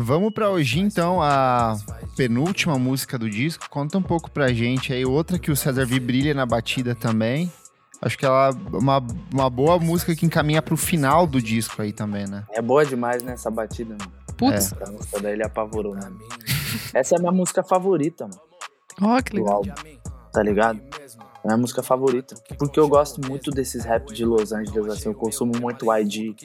Vamos 0.00 0.32
para 0.32 0.48
hoje 0.48 0.78
então 0.78 1.20
a 1.20 1.76
penúltima 2.16 2.78
música 2.78 3.18
do 3.18 3.28
disco. 3.28 3.68
Conta 3.68 3.98
um 3.98 4.02
pouco 4.02 4.30
pra 4.30 4.52
gente 4.52 4.92
aí 4.92 5.04
outra 5.04 5.40
que 5.40 5.50
o 5.50 5.56
César 5.56 5.84
V 5.84 5.98
brilha 5.98 6.32
na 6.32 6.46
batida 6.46 6.94
também. 6.94 7.52
Acho 8.00 8.16
que 8.16 8.24
ela 8.24 8.50
é 8.50 8.76
uma, 8.76 9.04
uma 9.32 9.50
boa 9.50 9.76
música 9.76 10.14
que 10.14 10.24
encaminha 10.24 10.62
pro 10.62 10.76
final 10.76 11.26
do 11.26 11.42
disco 11.42 11.82
aí 11.82 11.92
também, 11.92 12.28
né? 12.28 12.44
É 12.52 12.62
boa 12.62 12.86
demais, 12.86 13.24
né, 13.24 13.32
essa 13.32 13.50
batida, 13.50 13.96
mano. 13.98 14.12
Putz. 14.36 14.72
É. 14.72 14.84
A 14.84 14.92
música 14.92 15.20
daí 15.20 15.32
ele 15.32 15.44
apavorou, 15.44 15.96
né? 15.96 16.12
Essa 16.94 17.16
é 17.16 17.18
a 17.18 17.20
minha 17.20 17.32
música 17.32 17.64
favorita, 17.64 18.28
mano. 18.28 18.40
Ó, 19.02 19.18
oh, 19.18 19.22
que 19.22 19.34
legal. 19.36 19.54
Álbum, 19.54 19.72
tá 20.32 20.42
ligado? 20.44 20.80
É 21.48 21.52
a 21.52 21.54
minha 21.54 21.62
música 21.62 21.82
favorita. 21.82 22.34
Porque 22.58 22.78
eu 22.78 22.86
gosto 22.86 23.26
muito 23.26 23.50
desses 23.50 23.82
rap 23.82 24.12
de 24.12 24.22
Los 24.22 24.52
Angeles, 24.52 24.92
assim. 24.92 25.08
Eu 25.08 25.14
consumo 25.14 25.52
muito 25.58 25.86
YG, 25.90 26.36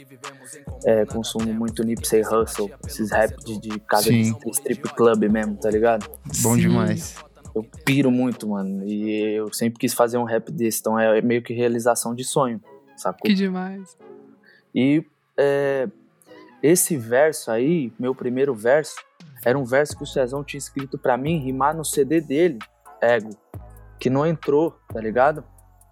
é, 0.86 1.06
consumo 1.06 1.54
muito 1.54 1.84
Nipsey 1.84 2.22
Hussle, 2.22 2.74
esses 2.88 3.12
rap 3.12 3.36
de, 3.44 3.60
de 3.60 3.80
casa 3.82 4.04
Sim. 4.04 4.34
de 4.34 4.50
strip 4.52 4.82
club 4.96 5.26
mesmo, 5.26 5.58
tá 5.58 5.70
ligado? 5.70 6.10
Bom 6.42 6.56
Sim. 6.56 6.62
demais. 6.62 7.16
Eu 7.54 7.64
piro 7.84 8.10
muito, 8.10 8.48
mano. 8.48 8.86
E 8.86 9.36
eu 9.36 9.52
sempre 9.52 9.78
quis 9.78 9.94
fazer 9.94 10.18
um 10.18 10.24
rap 10.24 10.50
desse, 10.50 10.80
então 10.80 10.98
é 10.98 11.22
meio 11.22 11.44
que 11.44 11.54
realização 11.54 12.16
de 12.16 12.24
sonho, 12.24 12.62
sacou? 12.96 13.24
Que 13.24 13.34
demais. 13.34 13.98
E 14.74 15.04
é, 15.36 15.90
esse 16.62 16.96
verso 16.96 17.52
aí, 17.52 17.92
meu 18.00 18.16
primeiro 18.16 18.56
verso, 18.56 18.96
era 19.44 19.60
um 19.60 19.66
verso 19.66 19.98
que 19.98 20.04
o 20.04 20.08
Cezão 20.08 20.46
tinha 20.46 20.60
escrito 20.60 20.98
para 20.98 21.18
mim 21.18 21.40
rimar 21.40 21.76
no 21.76 21.84
CD 21.84 22.22
dele, 22.22 22.58
Ego 23.02 23.32
que 24.04 24.10
não 24.10 24.28
entrou, 24.28 24.78
tá 24.94 25.00
ligado? 25.00 25.46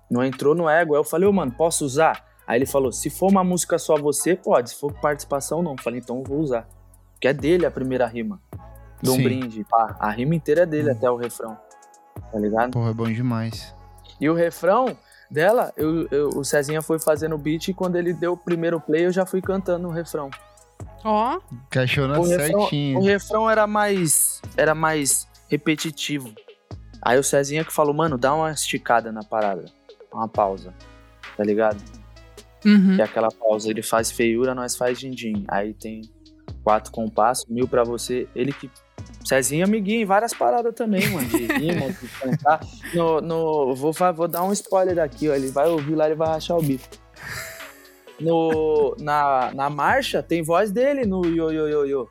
Não 0.09 0.21
entrou 0.21 0.53
no 0.53 0.69
ego. 0.69 0.95
Aí 0.95 0.99
eu 0.99 1.03
falei, 1.03 1.29
oh, 1.29 1.31
mano, 1.31 1.49
posso 1.49 1.85
usar? 1.85 2.25
Aí 2.45 2.59
ele 2.59 2.65
falou, 2.65 2.91
se 2.91 3.09
for 3.09 3.31
uma 3.31 3.41
música 3.41 3.79
só 3.79 3.95
você, 3.95 4.35
pode. 4.35 4.71
Se 4.71 4.75
for 4.81 4.91
participação, 4.91 5.63
não. 5.63 5.71
Eu 5.71 5.81
falei, 5.81 6.01
então 6.01 6.17
eu 6.17 6.23
vou 6.25 6.39
usar. 6.39 6.67
Porque 7.13 7.29
é 7.29 7.33
dele 7.33 7.65
a 7.65 7.71
primeira 7.71 8.05
rima. 8.05 8.41
Do 9.01 9.13
um 9.13 9.23
brinde, 9.23 9.63
pá. 9.63 9.95
A 9.97 10.11
rima 10.11 10.35
inteira 10.35 10.63
é 10.63 10.65
dele 10.65 10.89
hum. 10.89 10.91
até 10.91 11.09
o 11.09 11.15
refrão. 11.15 11.57
Tá 12.29 12.37
ligado? 12.37 12.71
Porra, 12.71 12.89
é 12.89 12.93
bom 12.93 13.05
demais. 13.05 13.73
E 14.19 14.29
o 14.29 14.33
refrão 14.33 14.97
dela, 15.29 15.71
eu, 15.77 16.05
eu, 16.11 16.27
o 16.35 16.43
Cezinha 16.43 16.81
foi 16.81 16.99
fazendo 16.99 17.35
o 17.35 17.37
beat 17.37 17.69
e 17.69 17.73
quando 17.73 17.95
ele 17.95 18.11
deu 18.11 18.33
o 18.33 18.37
primeiro 18.37 18.77
play, 18.81 19.05
eu 19.05 19.11
já 19.13 19.25
fui 19.25 19.41
cantando 19.41 19.87
o 19.87 19.91
refrão. 19.91 20.29
Ó. 21.05 21.37
Oh. 21.37 21.55
Cachorro 21.69 22.25
certinho. 22.25 22.99
O 22.99 23.05
refrão 23.05 23.49
era 23.49 23.65
mais. 23.65 24.41
Era 24.57 24.75
mais 24.75 25.29
repetitivo. 25.47 26.33
Aí 27.01 27.17
o 27.17 27.23
Cezinha 27.23 27.65
que 27.65 27.73
falou, 27.73 27.93
mano, 27.93 28.17
dá 28.17 28.33
uma 28.33 28.51
esticada 28.51 29.11
na 29.11 29.23
parada. 29.23 29.65
Uma 30.13 30.27
pausa. 30.27 30.73
Tá 31.35 31.43
ligado? 31.43 31.81
Uhum. 32.65 32.95
Que 32.95 33.01
é 33.01 33.05
aquela 33.05 33.31
pausa, 33.31 33.69
ele 33.69 33.81
faz 33.81 34.11
feiura, 34.11 34.53
nós 34.53 34.75
faz 34.75 34.99
din-din. 34.99 35.43
Aí 35.47 35.73
tem 35.73 36.01
quatro 36.63 36.91
compassos, 36.91 37.45
mil 37.47 37.67
pra 37.67 37.83
você. 37.83 38.27
Ele 38.35 38.53
que. 38.53 38.69
Cezinha 39.25 39.65
amiguinho 39.65 40.01
em 40.01 40.05
várias 40.05 40.33
paradas 40.33 40.73
também, 40.75 41.07
mano. 41.09 41.27
De 41.27 41.45
rima, 41.53 41.89
de 41.91 42.07
cantar. 42.19 42.59
No, 42.93 43.19
no, 43.21 43.75
vou, 43.75 43.93
vou 44.13 44.27
dar 44.27 44.43
um 44.43 44.51
spoiler 44.51 44.99
aqui, 44.99 45.29
ó. 45.29 45.33
Ele 45.33 45.49
vai 45.49 45.67
ouvir 45.67 45.95
lá, 45.95 46.05
ele 46.05 46.15
vai 46.15 46.27
rachar 46.27 46.57
o 46.57 46.61
bico. 46.61 46.87
No, 48.19 48.95
na, 48.99 49.51
na 49.53 49.69
marcha, 49.69 50.21
tem 50.21 50.43
voz 50.43 50.71
dele 50.71 51.05
no 51.05 51.25
yo, 51.25 51.51
yo, 51.51 51.67
yo, 51.67 51.85
yo. 51.85 52.09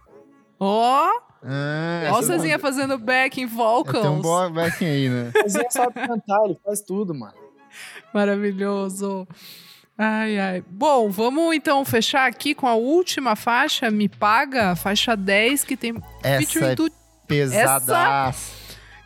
Ó! 0.59 1.09
Oh! 1.09 1.30
Ah, 1.43 2.11
Olha 2.13 2.19
o 2.19 2.23
Cezinha 2.23 2.59
fazendo 2.59 2.99
back 2.99 3.41
em 3.41 3.47
vocals. 3.47 4.05
É, 4.05 4.09
tem 4.09 4.11
um 4.11 4.21
bom 4.21 4.51
back 4.51 4.85
aí, 4.85 5.09
né? 5.09 5.31
O 5.45 5.49
Cezinha 5.49 5.71
sabe 5.71 5.95
cantar, 5.95 6.45
ele 6.45 6.59
faz 6.65 6.81
tudo, 6.81 7.15
mano. 7.15 7.35
Maravilhoso. 8.13 9.27
Ai, 9.97 10.39
ai. 10.39 10.65
Bom, 10.67 11.11
vamos 11.11 11.55
então 11.55 11.85
fechar 11.85 12.27
aqui 12.27 12.55
com 12.55 12.67
a 12.67 12.75
última 12.75 13.37
faixa, 13.37 13.91
Me 13.91 14.09
Paga, 14.09 14.75
faixa 14.75 15.15
10, 15.15 15.65
que 15.65 15.77
tem 15.77 15.95
Essa 16.23 16.65
é 16.65 16.75
do... 16.75 16.91
pesada. 17.27 18.35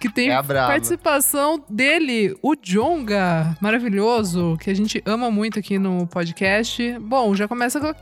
que 0.01 0.09
tem 0.09 0.31
é 0.31 0.43
participação 0.43 1.65
dele, 1.69 2.37
o 2.41 2.55
Jonga, 2.55 3.57
maravilhoso, 3.61 4.57
que 4.61 4.71
a 4.71 4.75
gente 4.75 5.03
ama 5.05 5.31
muito 5.31 5.59
aqui 5.59 5.79
no 5.79 6.07
podcast. 6.07 6.97
Bom, 7.01 7.35
já 7.35 7.49
começa 7.49 7.81
com 7.81 7.93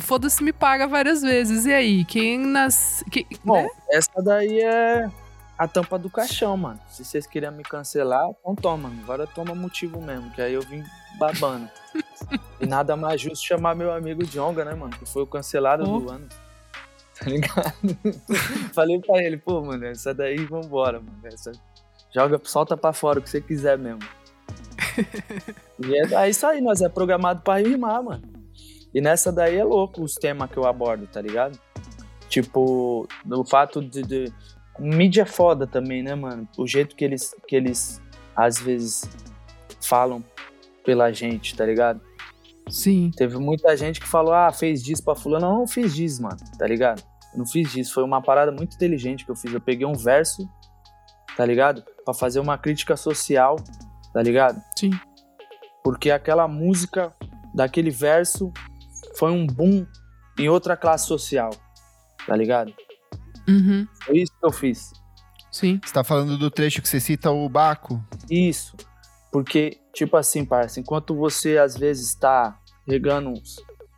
foda-se 0.00 0.42
me 0.42 0.52
paga 0.52 0.86
várias 0.86 1.22
vezes. 1.22 1.66
E 1.66 1.72
aí, 1.72 2.04
quem 2.04 2.38
nas. 2.38 3.04
Que, 3.10 3.26
Bom, 3.44 3.62
né? 3.62 3.68
essa 3.90 4.22
daí 4.22 4.60
é 4.60 5.10
a 5.58 5.66
tampa 5.66 5.98
do 5.98 6.10
caixão, 6.10 6.56
mano. 6.56 6.80
Se 6.88 7.04
vocês 7.04 7.26
queriam 7.26 7.52
me 7.52 7.62
cancelar, 7.62 8.28
então 8.40 8.54
toma. 8.54 8.90
Agora 9.02 9.26
toma 9.26 9.54
motivo 9.54 10.00
mesmo, 10.00 10.30
que 10.32 10.42
aí 10.42 10.52
eu 10.52 10.62
vim 10.62 10.84
babando. 11.18 11.68
e 12.60 12.66
nada 12.66 12.96
mais 12.96 13.20
justo 13.20 13.46
chamar 13.46 13.74
meu 13.74 13.92
amigo 13.92 14.24
Jonga, 14.24 14.64
né, 14.64 14.74
mano? 14.74 14.96
Que 14.96 15.06
foi 15.06 15.22
o 15.22 15.26
cancelado 15.26 15.84
oh. 15.88 16.00
do 16.00 16.10
ano. 16.10 16.28
Tá 17.18 17.30
ligado? 17.30 17.72
Falei 18.74 19.00
pra 19.00 19.22
ele, 19.22 19.38
pô, 19.38 19.62
mano, 19.62 19.86
essa 19.86 20.12
daí 20.12 20.36
vambora, 20.44 21.00
mano. 21.00 21.18
Essa... 21.24 21.52
Joga, 22.14 22.40
solta 22.44 22.76
pra 22.76 22.92
fora 22.92 23.18
o 23.18 23.22
que 23.22 23.30
você 23.30 23.40
quiser 23.40 23.78
mesmo. 23.78 24.00
e 25.80 25.96
é, 25.96 26.24
é 26.24 26.28
isso 26.28 26.46
aí, 26.46 26.60
nós 26.60 26.82
é 26.82 26.88
programado 26.88 27.40
pra 27.40 27.56
rimar, 27.56 28.02
mano. 28.02 28.35
E 28.96 29.00
nessa 29.02 29.30
daí 29.30 29.58
é 29.58 29.62
louco 29.62 30.02
os 30.02 30.14
temas 30.14 30.50
que 30.50 30.56
eu 30.56 30.64
abordo, 30.64 31.06
tá 31.06 31.20
ligado? 31.20 31.60
Tipo, 32.30 33.06
o 33.30 33.44
fato 33.44 33.82
de, 33.82 34.00
de. 34.02 34.32
Mídia 34.78 35.20
é 35.20 35.26
foda 35.26 35.66
também, 35.66 36.02
né, 36.02 36.14
mano? 36.14 36.48
O 36.56 36.66
jeito 36.66 36.96
que 36.96 37.04
eles, 37.04 37.34
que 37.46 37.54
eles 37.54 38.00
às 38.34 38.58
vezes 38.58 39.06
falam 39.82 40.24
pela 40.82 41.12
gente, 41.12 41.54
tá 41.54 41.66
ligado? 41.66 42.00
Sim. 42.70 43.10
Teve 43.14 43.36
muita 43.36 43.76
gente 43.76 44.00
que 44.00 44.08
falou, 44.08 44.32
ah, 44.32 44.50
fez 44.50 44.82
disso 44.82 45.04
pra 45.04 45.14
fulano. 45.14 45.44
Eu 45.44 45.58
não 45.58 45.66
fiz 45.66 45.94
disso, 45.94 46.22
mano, 46.22 46.38
tá 46.58 46.66
ligado? 46.66 47.02
Eu 47.34 47.40
não 47.40 47.46
fiz 47.46 47.70
disso. 47.70 47.92
Foi 47.92 48.02
uma 48.02 48.22
parada 48.22 48.50
muito 48.50 48.76
inteligente 48.76 49.26
que 49.26 49.30
eu 49.30 49.36
fiz. 49.36 49.52
Eu 49.52 49.60
peguei 49.60 49.86
um 49.86 49.92
verso, 49.92 50.48
tá 51.36 51.44
ligado? 51.44 51.84
Pra 52.02 52.14
fazer 52.14 52.40
uma 52.40 52.56
crítica 52.56 52.96
social, 52.96 53.56
tá 54.14 54.22
ligado? 54.22 54.58
Sim. 54.74 54.90
Porque 55.84 56.10
aquela 56.10 56.48
música 56.48 57.14
daquele 57.54 57.90
verso 57.90 58.50
foi 59.18 59.30
um 59.30 59.46
boom 59.46 59.86
em 60.38 60.48
outra 60.48 60.76
classe 60.76 61.06
social, 61.06 61.50
tá 62.26 62.36
ligado? 62.36 62.72
Uhum. 63.48 63.86
Foi 64.04 64.18
isso 64.18 64.32
que 64.38 64.46
eu 64.46 64.52
fiz. 64.52 64.92
Sim. 65.50 65.80
Você 65.82 65.92
tá 65.92 66.04
falando 66.04 66.36
do 66.36 66.50
trecho 66.50 66.82
que 66.82 66.88
você 66.88 67.00
cita 67.00 67.30
o 67.30 67.48
Baco? 67.48 68.02
Isso. 68.30 68.76
Porque, 69.32 69.78
tipo 69.94 70.16
assim, 70.16 70.44
parça, 70.44 70.80
enquanto 70.80 71.14
você 71.14 71.58
às 71.58 71.76
vezes 71.76 72.08
está 72.08 72.58
regando 72.86 73.32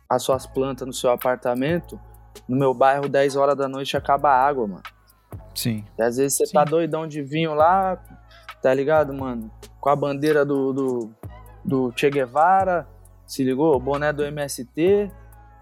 as 0.09 0.23
suas 0.23 0.45
plantas 0.47 0.87
no 0.87 0.93
seu 0.93 1.11
apartamento, 1.11 1.99
no 2.47 2.57
meu 2.57 2.73
bairro, 2.73 3.07
10 3.07 3.35
horas 3.35 3.57
da 3.57 3.67
noite 3.67 3.95
acaba 3.97 4.29
a 4.29 4.47
água, 4.47 4.67
mano. 4.67 4.83
Sim. 5.53 5.83
E 5.97 6.01
às 6.01 6.17
vezes 6.17 6.37
você 6.37 6.45
Sim. 6.45 6.53
tá 6.53 6.63
doidão 6.63 7.07
de 7.07 7.21
vinho 7.21 7.53
lá, 7.53 8.01
tá 8.61 8.73
ligado, 8.73 9.13
mano? 9.13 9.51
Com 9.79 9.89
a 9.89 9.95
bandeira 9.95 10.45
do, 10.45 10.73
do, 10.73 11.15
do 11.63 11.93
Che 11.95 12.09
Guevara, 12.09 12.87
se 13.29 13.43
ligou? 13.43 13.75
O 13.75 13.79
boné 13.79 14.11
do 14.11 14.23
MST. 14.23 15.09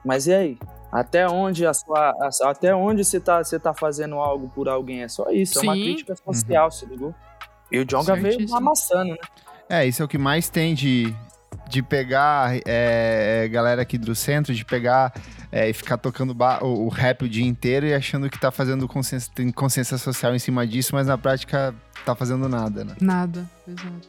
Mas 0.05 0.25
e 0.27 0.33
aí? 0.33 0.57
Até 0.91 1.27
onde 1.27 1.65
a 1.65 1.73
sua. 1.73 2.11
a- 2.11 2.49
até 2.49 2.73
onde 2.73 3.03
você 3.03 3.19
tá, 3.19 3.43
você 3.43 3.59
tá 3.59 3.73
fazendo 3.73 4.15
algo 4.15 4.49
por 4.55 4.69
alguém? 4.69 5.03
É 5.03 5.07
só 5.07 5.29
isso, 5.29 5.59
é 5.59 5.63
uma 5.63 5.73
Sim. 5.75 5.83
crítica 5.83 6.15
social, 6.15 6.71
se 6.71 6.85
ligou? 6.85 7.13
E 7.69 7.79
o 7.79 7.85
Jonga 7.85 8.15
veio 8.15 8.55
amassando, 8.55 9.11
né? 9.11 9.17
É, 9.69 9.85
isso 9.85 10.01
é 10.01 10.05
o 10.05 10.07
que 10.07 10.17
mais 10.17 10.47
tem 10.47 10.73
de, 10.73 11.13
de 11.67 11.83
pegar 11.83 12.55
é, 12.65 13.43
é, 13.43 13.47
galera 13.49 13.81
aqui 13.81 13.97
do 13.97 14.15
centro, 14.15 14.53
de 14.53 14.63
pegar 14.63 15.13
é, 15.51 15.69
e 15.69 15.73
ficar 15.73 15.97
tocando 15.97 16.33
o, 16.61 16.85
o 16.85 16.87
rap 16.87 17.23
o 17.25 17.29
dia 17.29 17.45
inteiro 17.45 17.85
e 17.85 17.93
achando 17.93 18.29
que 18.29 18.39
tá 18.39 18.49
fazendo 18.49 18.87
consciência, 18.87 19.29
tem 19.35 19.51
consciência 19.51 19.97
social 19.97 20.33
em 20.33 20.39
cima 20.39 20.65
disso, 20.65 20.95
mas 20.95 21.07
na 21.07 21.17
prática 21.17 21.75
tá 22.05 22.15
fazendo 22.15 22.47
nada, 22.47 22.85
né? 22.85 22.95
Nada. 23.01 23.45
Exato. 23.67 24.07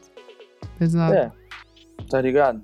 Exato. 0.79 1.13
É, 1.13 1.31
tá 2.09 2.21
ligado? 2.21 2.61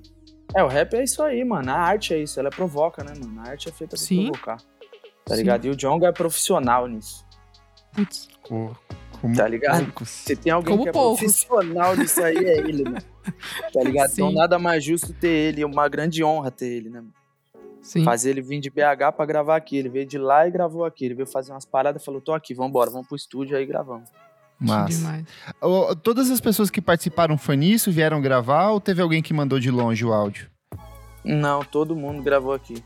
É, 0.54 0.62
o 0.62 0.68
rap 0.68 0.94
é 0.94 1.02
isso 1.04 1.22
aí, 1.22 1.44
mano. 1.44 1.70
A 1.70 1.74
arte 1.74 2.14
é 2.14 2.18
isso, 2.18 2.38
ela 2.40 2.50
provoca, 2.50 3.02
né, 3.04 3.12
mano? 3.18 3.40
A 3.40 3.50
arte 3.50 3.68
é 3.68 3.72
feita 3.72 3.96
pra 3.96 4.04
Sim. 4.04 4.26
provocar. 4.30 4.56
Tá 5.24 5.34
Sim. 5.34 5.42
ligado? 5.42 5.64
E 5.66 5.70
o 5.70 5.76
Jonga 5.76 6.06
é 6.08 6.12
profissional 6.12 6.86
nisso, 6.86 7.24
Putz. 7.92 8.28
Co- 8.42 8.76
Como 9.20 9.34
tá 9.34 9.48
ligado? 9.48 9.84
poucos. 9.86 10.08
Se 10.08 10.36
tem 10.36 10.52
alguém 10.52 10.72
Como 10.72 10.82
que 10.84 10.88
é 10.90 10.92
poucos. 10.92 11.18
profissional 11.20 11.96
nisso 11.96 12.22
aí, 12.22 12.36
é 12.36 12.58
ele, 12.58 12.84
mano. 12.84 13.02
Tá 13.72 13.82
ligado? 13.82 14.12
Então 14.12 14.28
Sim. 14.28 14.34
nada 14.36 14.58
mais 14.58 14.84
justo 14.84 15.12
ter 15.12 15.28
ele, 15.28 15.62
é 15.62 15.66
uma 15.66 15.88
grande 15.88 16.22
honra 16.22 16.50
ter 16.50 16.66
ele, 16.66 16.88
né? 16.90 17.00
mano? 17.00 17.12
Sim. 17.82 18.04
Fazer 18.04 18.30
ele 18.30 18.42
vir 18.42 18.60
de 18.60 18.68
BH 18.70 19.12
pra 19.16 19.24
gravar 19.26 19.56
aqui. 19.56 19.76
Ele 19.76 19.88
veio 19.88 20.04
de 20.06 20.18
lá 20.18 20.46
e 20.46 20.50
gravou 20.50 20.84
aqui. 20.84 21.04
Ele 21.04 21.14
veio 21.14 21.26
fazer 21.26 21.52
umas 21.52 21.64
paradas 21.64 22.02
e 22.02 22.04
falou: 22.04 22.20
tô 22.20 22.32
aqui, 22.32 22.52
vambora, 22.52 22.90
vamos 22.90 23.06
pro 23.06 23.16
estúdio 23.16 23.56
aí 23.56 23.62
e 23.62 23.66
gravamos. 23.66 24.08
Mas 24.58 25.02
todas 26.02 26.30
as 26.30 26.40
pessoas 26.40 26.70
que 26.70 26.80
participaram 26.80 27.36
foi 27.36 27.56
nisso, 27.56 27.92
vieram 27.92 28.20
gravar 28.20 28.70
ou 28.70 28.80
teve 28.80 29.02
alguém 29.02 29.22
que 29.22 29.34
mandou 29.34 29.60
de 29.60 29.70
longe 29.70 30.04
o 30.04 30.12
áudio? 30.12 30.50
Não, 31.24 31.62
todo 31.62 31.94
mundo 31.94 32.22
gravou 32.22 32.52
aqui. 32.52 32.82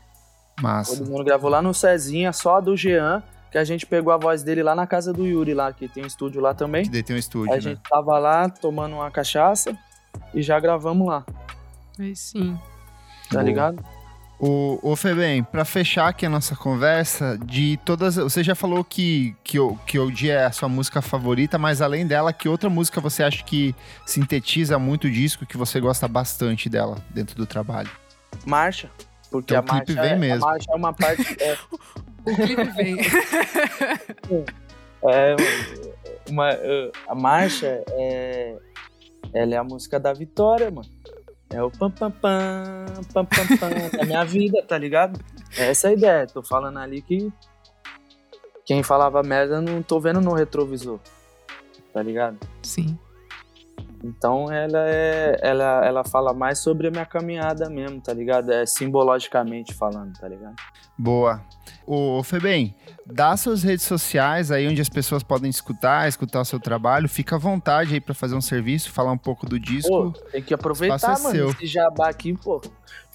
Massa. 0.61 0.97
Todo 0.97 1.09
mundo 1.09 1.23
gravou 1.23 1.49
lá 1.49 1.61
no 1.61 1.73
Cezinha, 1.73 2.33
só 2.33 2.57
a 2.57 2.59
do 2.59 2.75
Jean, 2.75 3.23
que 3.51 3.57
a 3.57 3.63
gente 3.63 3.85
pegou 3.85 4.11
a 4.11 4.17
voz 4.17 4.43
dele 4.43 4.61
lá 4.63 4.75
na 4.75 4.85
casa 4.85 5.13
do 5.13 5.25
Yuri, 5.25 5.53
lá, 5.53 5.71
que 5.71 5.87
tem 5.87 6.03
um 6.03 6.07
estúdio 6.07 6.41
lá 6.41 6.53
também. 6.53 6.89
Que 6.89 7.03
tem 7.03 7.15
um 7.15 7.19
estúdio, 7.19 7.51
a 7.51 7.55
né? 7.55 7.61
gente 7.61 7.81
tava 7.89 8.17
lá 8.19 8.49
tomando 8.49 8.95
uma 8.95 9.09
cachaça 9.09 9.77
e 10.33 10.41
já 10.41 10.59
gravamos 10.59 11.07
lá, 11.07 11.25
Aí 11.99 12.15
sim. 12.15 12.57
tá 13.29 13.35
Boa. 13.35 13.43
ligado? 13.43 13.83
O, 14.43 14.79
o 14.81 14.95
Febem, 14.95 15.43
pra 15.43 15.63
fechar 15.63 16.07
aqui 16.07 16.25
a 16.25 16.29
nossa 16.29 16.55
conversa, 16.55 17.37
de 17.45 17.77
todas. 17.85 18.15
Você 18.15 18.43
já 18.43 18.55
falou 18.55 18.83
que, 18.83 19.35
que, 19.43 19.59
o- 19.59 19.75
que 19.85 19.99
o 19.99 20.09
dia 20.09 20.33
é 20.33 20.45
a 20.45 20.51
sua 20.51 20.67
música 20.67 20.99
favorita, 20.99 21.59
mas 21.59 21.79
além 21.79 22.07
dela, 22.07 22.33
que 22.33 22.49
outra 22.49 22.67
música 22.67 22.99
você 22.99 23.21
acha 23.21 23.43
que 23.43 23.75
sintetiza 24.03 24.79
muito 24.79 25.05
o 25.05 25.11
disco, 25.11 25.45
que 25.45 25.57
você 25.57 25.79
gosta 25.79 26.07
bastante 26.07 26.67
dela 26.69 26.97
dentro 27.11 27.35
do 27.35 27.45
trabalho? 27.45 27.91
Marcha. 28.43 28.89
Porque 29.29 29.53
Então 29.53 29.75
a 29.75 29.77
o 29.77 29.85
clipe 29.85 29.93
marcha, 29.95 30.09
vem 30.09 30.11
é, 30.11 30.15
mesmo. 30.19 30.45
a 30.45 30.49
marcha 30.51 30.71
é 30.71 30.75
uma 30.75 30.93
parte. 30.93 31.37
É, 31.39 31.57
O 32.25 32.35
clipe 32.35 32.63
vem. 32.71 32.97
é, 35.07 35.35
uma, 36.29 36.49
a 37.07 37.15
marcha 37.15 37.83
é. 37.89 38.55
Ela 39.33 39.55
é 39.55 39.57
a 39.57 39.63
música 39.63 39.99
da 39.99 40.13
vitória, 40.13 40.69
mano. 40.69 40.87
É 41.53 41.61
o 41.61 41.69
pam 41.69 41.91
pam 41.91 42.11
pam, 42.11 42.85
pam 43.13 43.25
pam 43.25 43.57
pam 43.57 43.97
da 43.97 44.05
minha 44.05 44.23
vida, 44.23 44.63
tá 44.63 44.77
ligado? 44.77 45.19
Essa 45.57 45.87
é 45.87 45.91
a 45.91 45.93
ideia. 45.93 46.27
Tô 46.27 46.41
falando 46.41 46.79
ali 46.79 47.01
que 47.01 47.31
quem 48.65 48.83
falava 48.83 49.21
merda 49.21 49.61
não 49.61 49.81
tô 49.81 49.99
vendo 49.99 50.21
no 50.21 50.33
retrovisor. 50.33 50.99
Tá 51.93 52.01
ligado? 52.01 52.37
Sim. 52.63 52.97
Então 54.03 54.51
ela 54.51 54.89
é. 54.89 55.37
Ela, 55.41 55.85
ela 55.85 56.03
fala 56.03 56.33
mais 56.33 56.59
sobre 56.59 56.87
a 56.87 56.91
minha 56.91 57.05
caminhada 57.05 57.69
mesmo, 57.69 58.01
tá 58.01 58.13
ligado? 58.13 58.51
É 58.51 58.65
simbologicamente 58.65 59.73
falando, 59.73 60.13
tá 60.17 60.27
ligado? 60.27 60.55
Boa. 60.97 61.41
Ô, 61.85 62.21
Febem, 62.23 62.75
dá 63.05 63.35
suas 63.35 63.63
redes 63.63 63.85
sociais 63.85 64.51
aí 64.51 64.67
onde 64.67 64.79
as 64.81 64.89
pessoas 64.89 65.23
podem 65.23 65.49
escutar, 65.49 66.07
escutar 66.07 66.41
o 66.41 66.45
seu 66.45 66.59
trabalho. 66.59 67.09
Fica 67.09 67.35
à 67.35 67.39
vontade 67.39 67.93
aí 67.93 67.99
pra 67.99 68.13
fazer 68.13 68.35
um 68.35 68.41
serviço, 68.41 68.91
falar 68.91 69.11
um 69.11 69.17
pouco 69.17 69.45
do 69.45 69.59
disco. 69.59 69.89
Pô, 69.89 70.11
tem 70.31 70.41
que 70.41 70.53
aproveitar, 70.53 71.17
é 71.17 71.21
mano. 71.21 71.35
seu. 71.35 71.49
Esse 71.49 71.65
jabá 71.65 72.09
aqui, 72.09 72.33
pô. 72.33 72.61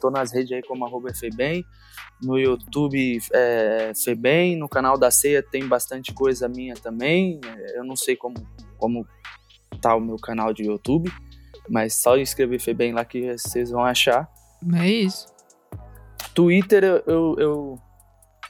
Tô 0.01 0.11
nas 0.11 0.33
redes 0.33 0.53
aí 0.53 0.63
como 0.63 0.85
arroba 0.85 1.15
Febem. 1.15 1.65
No 2.21 2.39
YouTube 2.39 3.19
é, 3.33 3.93
Febem. 3.95 4.57
No 4.57 4.69
canal 4.69 4.99
da 4.99 5.11
Ceia 5.11 5.43
tem 5.43 5.67
bastante 5.67 6.13
coisa 6.13 6.49
minha 6.49 6.75
também. 6.75 7.41
É, 7.47 7.79
Eu 7.79 7.85
não 7.85 7.97
sei 7.97 8.17
como, 8.17 8.37
como 8.77 9.07
tá 9.81 9.95
o 9.95 10.01
meu 10.01 10.17
canal 10.17 10.53
de 10.53 10.65
YouTube. 10.65 11.11
Mas 11.69 11.95
só 11.95 12.17
escrever 12.17 12.59
Febem 12.61 12.93
lá 12.93 13.05
que 13.05 13.33
vocês 13.37 13.71
vão 13.71 13.85
achar. 13.85 14.29
É 14.75 14.89
isso. 14.89 15.27
Twitter 16.35 16.85
eu. 16.85 17.03
eu, 17.07 17.37
eu 17.39 17.86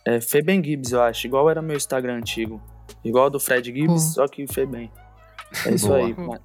é 0.07 0.21
Febem 0.21 0.63
Gibbs, 0.63 0.93
eu 0.93 1.03
acho. 1.03 1.27
Igual 1.27 1.51
era 1.51 1.61
meu 1.61 1.77
Instagram 1.77 2.19
antigo. 2.19 2.63
Igual 3.05 3.29
do 3.29 3.41
Fred 3.41 3.67
Gibbs, 3.73 3.87
Boa. 3.87 3.99
só 3.99 4.29
que 4.29 4.47
Febem. 4.47 4.89
É 5.67 5.75
isso 5.75 5.89
Boa. 5.89 5.99
aí, 5.99 6.15
mano. 6.15 6.41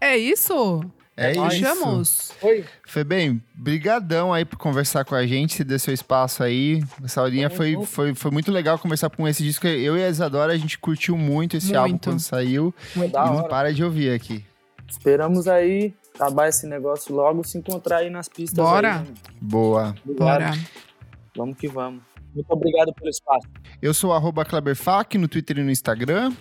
É 0.00 0.16
isso? 0.16 0.80
É 1.16 1.32
isso. 1.32 1.42
Fechamos. 1.50 2.32
Oi. 2.40 2.64
Febem, 2.86 3.42
brigadão 3.52 4.32
aí 4.32 4.44
por 4.44 4.56
conversar 4.56 5.04
com 5.04 5.16
a 5.16 5.26
gente, 5.26 5.54
se 5.54 5.64
deu 5.64 5.78
seu 5.78 5.92
espaço 5.92 6.44
aí. 6.44 6.82
Essa 7.02 7.20
horinha 7.20 7.48
Tamo 7.50 7.56
foi, 7.56 7.86
foi, 7.86 8.14
foi 8.14 8.30
muito 8.30 8.52
legal 8.52 8.78
conversar 8.78 9.10
com 9.10 9.26
esse 9.26 9.42
disco. 9.42 9.66
Eu 9.66 9.96
e 9.96 10.04
a 10.04 10.08
Isadora, 10.08 10.52
a 10.52 10.56
gente 10.56 10.78
curtiu 10.78 11.18
muito 11.18 11.56
esse 11.56 11.66
Muito. 11.66 11.78
álbum 11.78 11.98
quando 11.98 12.20
saiu. 12.20 12.72
Muito 12.94 13.12
da 13.12 13.26
e 13.26 13.30
não 13.30 13.48
para 13.48 13.74
de 13.74 13.82
ouvir 13.82 14.12
aqui. 14.14 14.44
Esperamos 14.88 15.48
aí 15.48 15.92
acabar 16.22 16.48
esse 16.48 16.66
negócio 16.66 17.14
logo, 17.14 17.42
se 17.44 17.58
encontrar 17.58 17.98
aí 17.98 18.10
nas 18.10 18.28
pistas. 18.28 18.64
Bora. 18.64 19.00
aí, 19.00 19.08
né? 19.08 19.14
Boa. 19.40 19.94
Obrigado. 20.04 20.18
Bora. 20.18 20.52
Vamos 21.36 21.56
que 21.58 21.66
vamos. 21.66 22.02
Muito 22.34 22.50
obrigado 22.50 22.94
pelo 22.94 23.10
espaço. 23.10 23.48
Eu 23.80 23.92
sou 23.92 24.12
arroba 24.12 24.44
Kleberfac 24.44 25.18
no 25.18 25.28
Twitter 25.28 25.58
e 25.58 25.62
no 25.62 25.70
Instagram. 25.70 26.32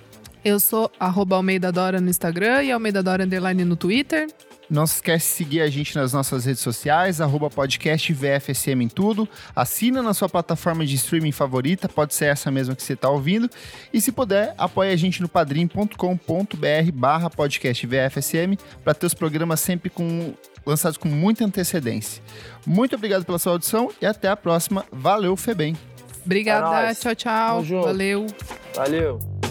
Eu 0.43 0.59
sou 0.59 0.89
arroba 0.99 1.35
Almeida 1.35 1.71
Dora 1.71 1.99
no 1.99 2.09
Instagram 2.09 2.63
e 2.63 2.71
Almeida 2.71 3.03
Dora 3.03 3.23
Underline 3.23 3.65
no 3.65 3.75
Twitter. 3.75 4.27
Não 4.71 4.87
se 4.87 4.95
esquece 4.95 5.27
de 5.27 5.33
seguir 5.33 5.61
a 5.61 5.69
gente 5.69 5.93
nas 5.97 6.13
nossas 6.13 6.45
redes 6.45 6.61
sociais, 6.61 7.19
arroba 7.19 7.49
podcast 7.49 8.13
VFSM 8.13 8.83
em 8.83 8.87
tudo. 8.87 9.27
Assina 9.53 10.01
na 10.01 10.13
sua 10.13 10.29
plataforma 10.29 10.85
de 10.85 10.95
streaming 10.95 11.33
favorita, 11.33 11.89
pode 11.89 12.13
ser 12.13 12.27
essa 12.27 12.49
mesma 12.49 12.73
que 12.73 12.81
você 12.81 12.93
está 12.93 13.09
ouvindo. 13.09 13.49
E 13.91 13.99
se 13.99 14.13
puder, 14.13 14.55
apoie 14.57 14.93
a 14.93 14.95
gente 14.95 15.21
no 15.21 15.27
padrim.com.br 15.27 16.91
barra 16.93 17.29
podcast 17.29 17.85
VFSM 17.85 18.57
para 18.81 18.93
ter 18.93 19.07
os 19.07 19.13
programas 19.13 19.59
sempre 19.59 19.89
com, 19.89 20.33
lançados 20.65 20.97
com 20.97 21.09
muita 21.09 21.43
antecedência. 21.43 22.23
Muito 22.65 22.95
obrigado 22.95 23.25
pela 23.25 23.39
sua 23.39 23.51
audição 23.51 23.91
e 24.01 24.05
até 24.05 24.29
a 24.29 24.37
próxima. 24.37 24.85
Valeu, 24.89 25.35
Febem. 25.35 25.75
Obrigada. 26.25 26.89
É 26.89 26.95
tchau, 26.95 27.13
tchau. 27.13 27.63
Valeu. 27.83 28.25
Valeu. 28.73 29.50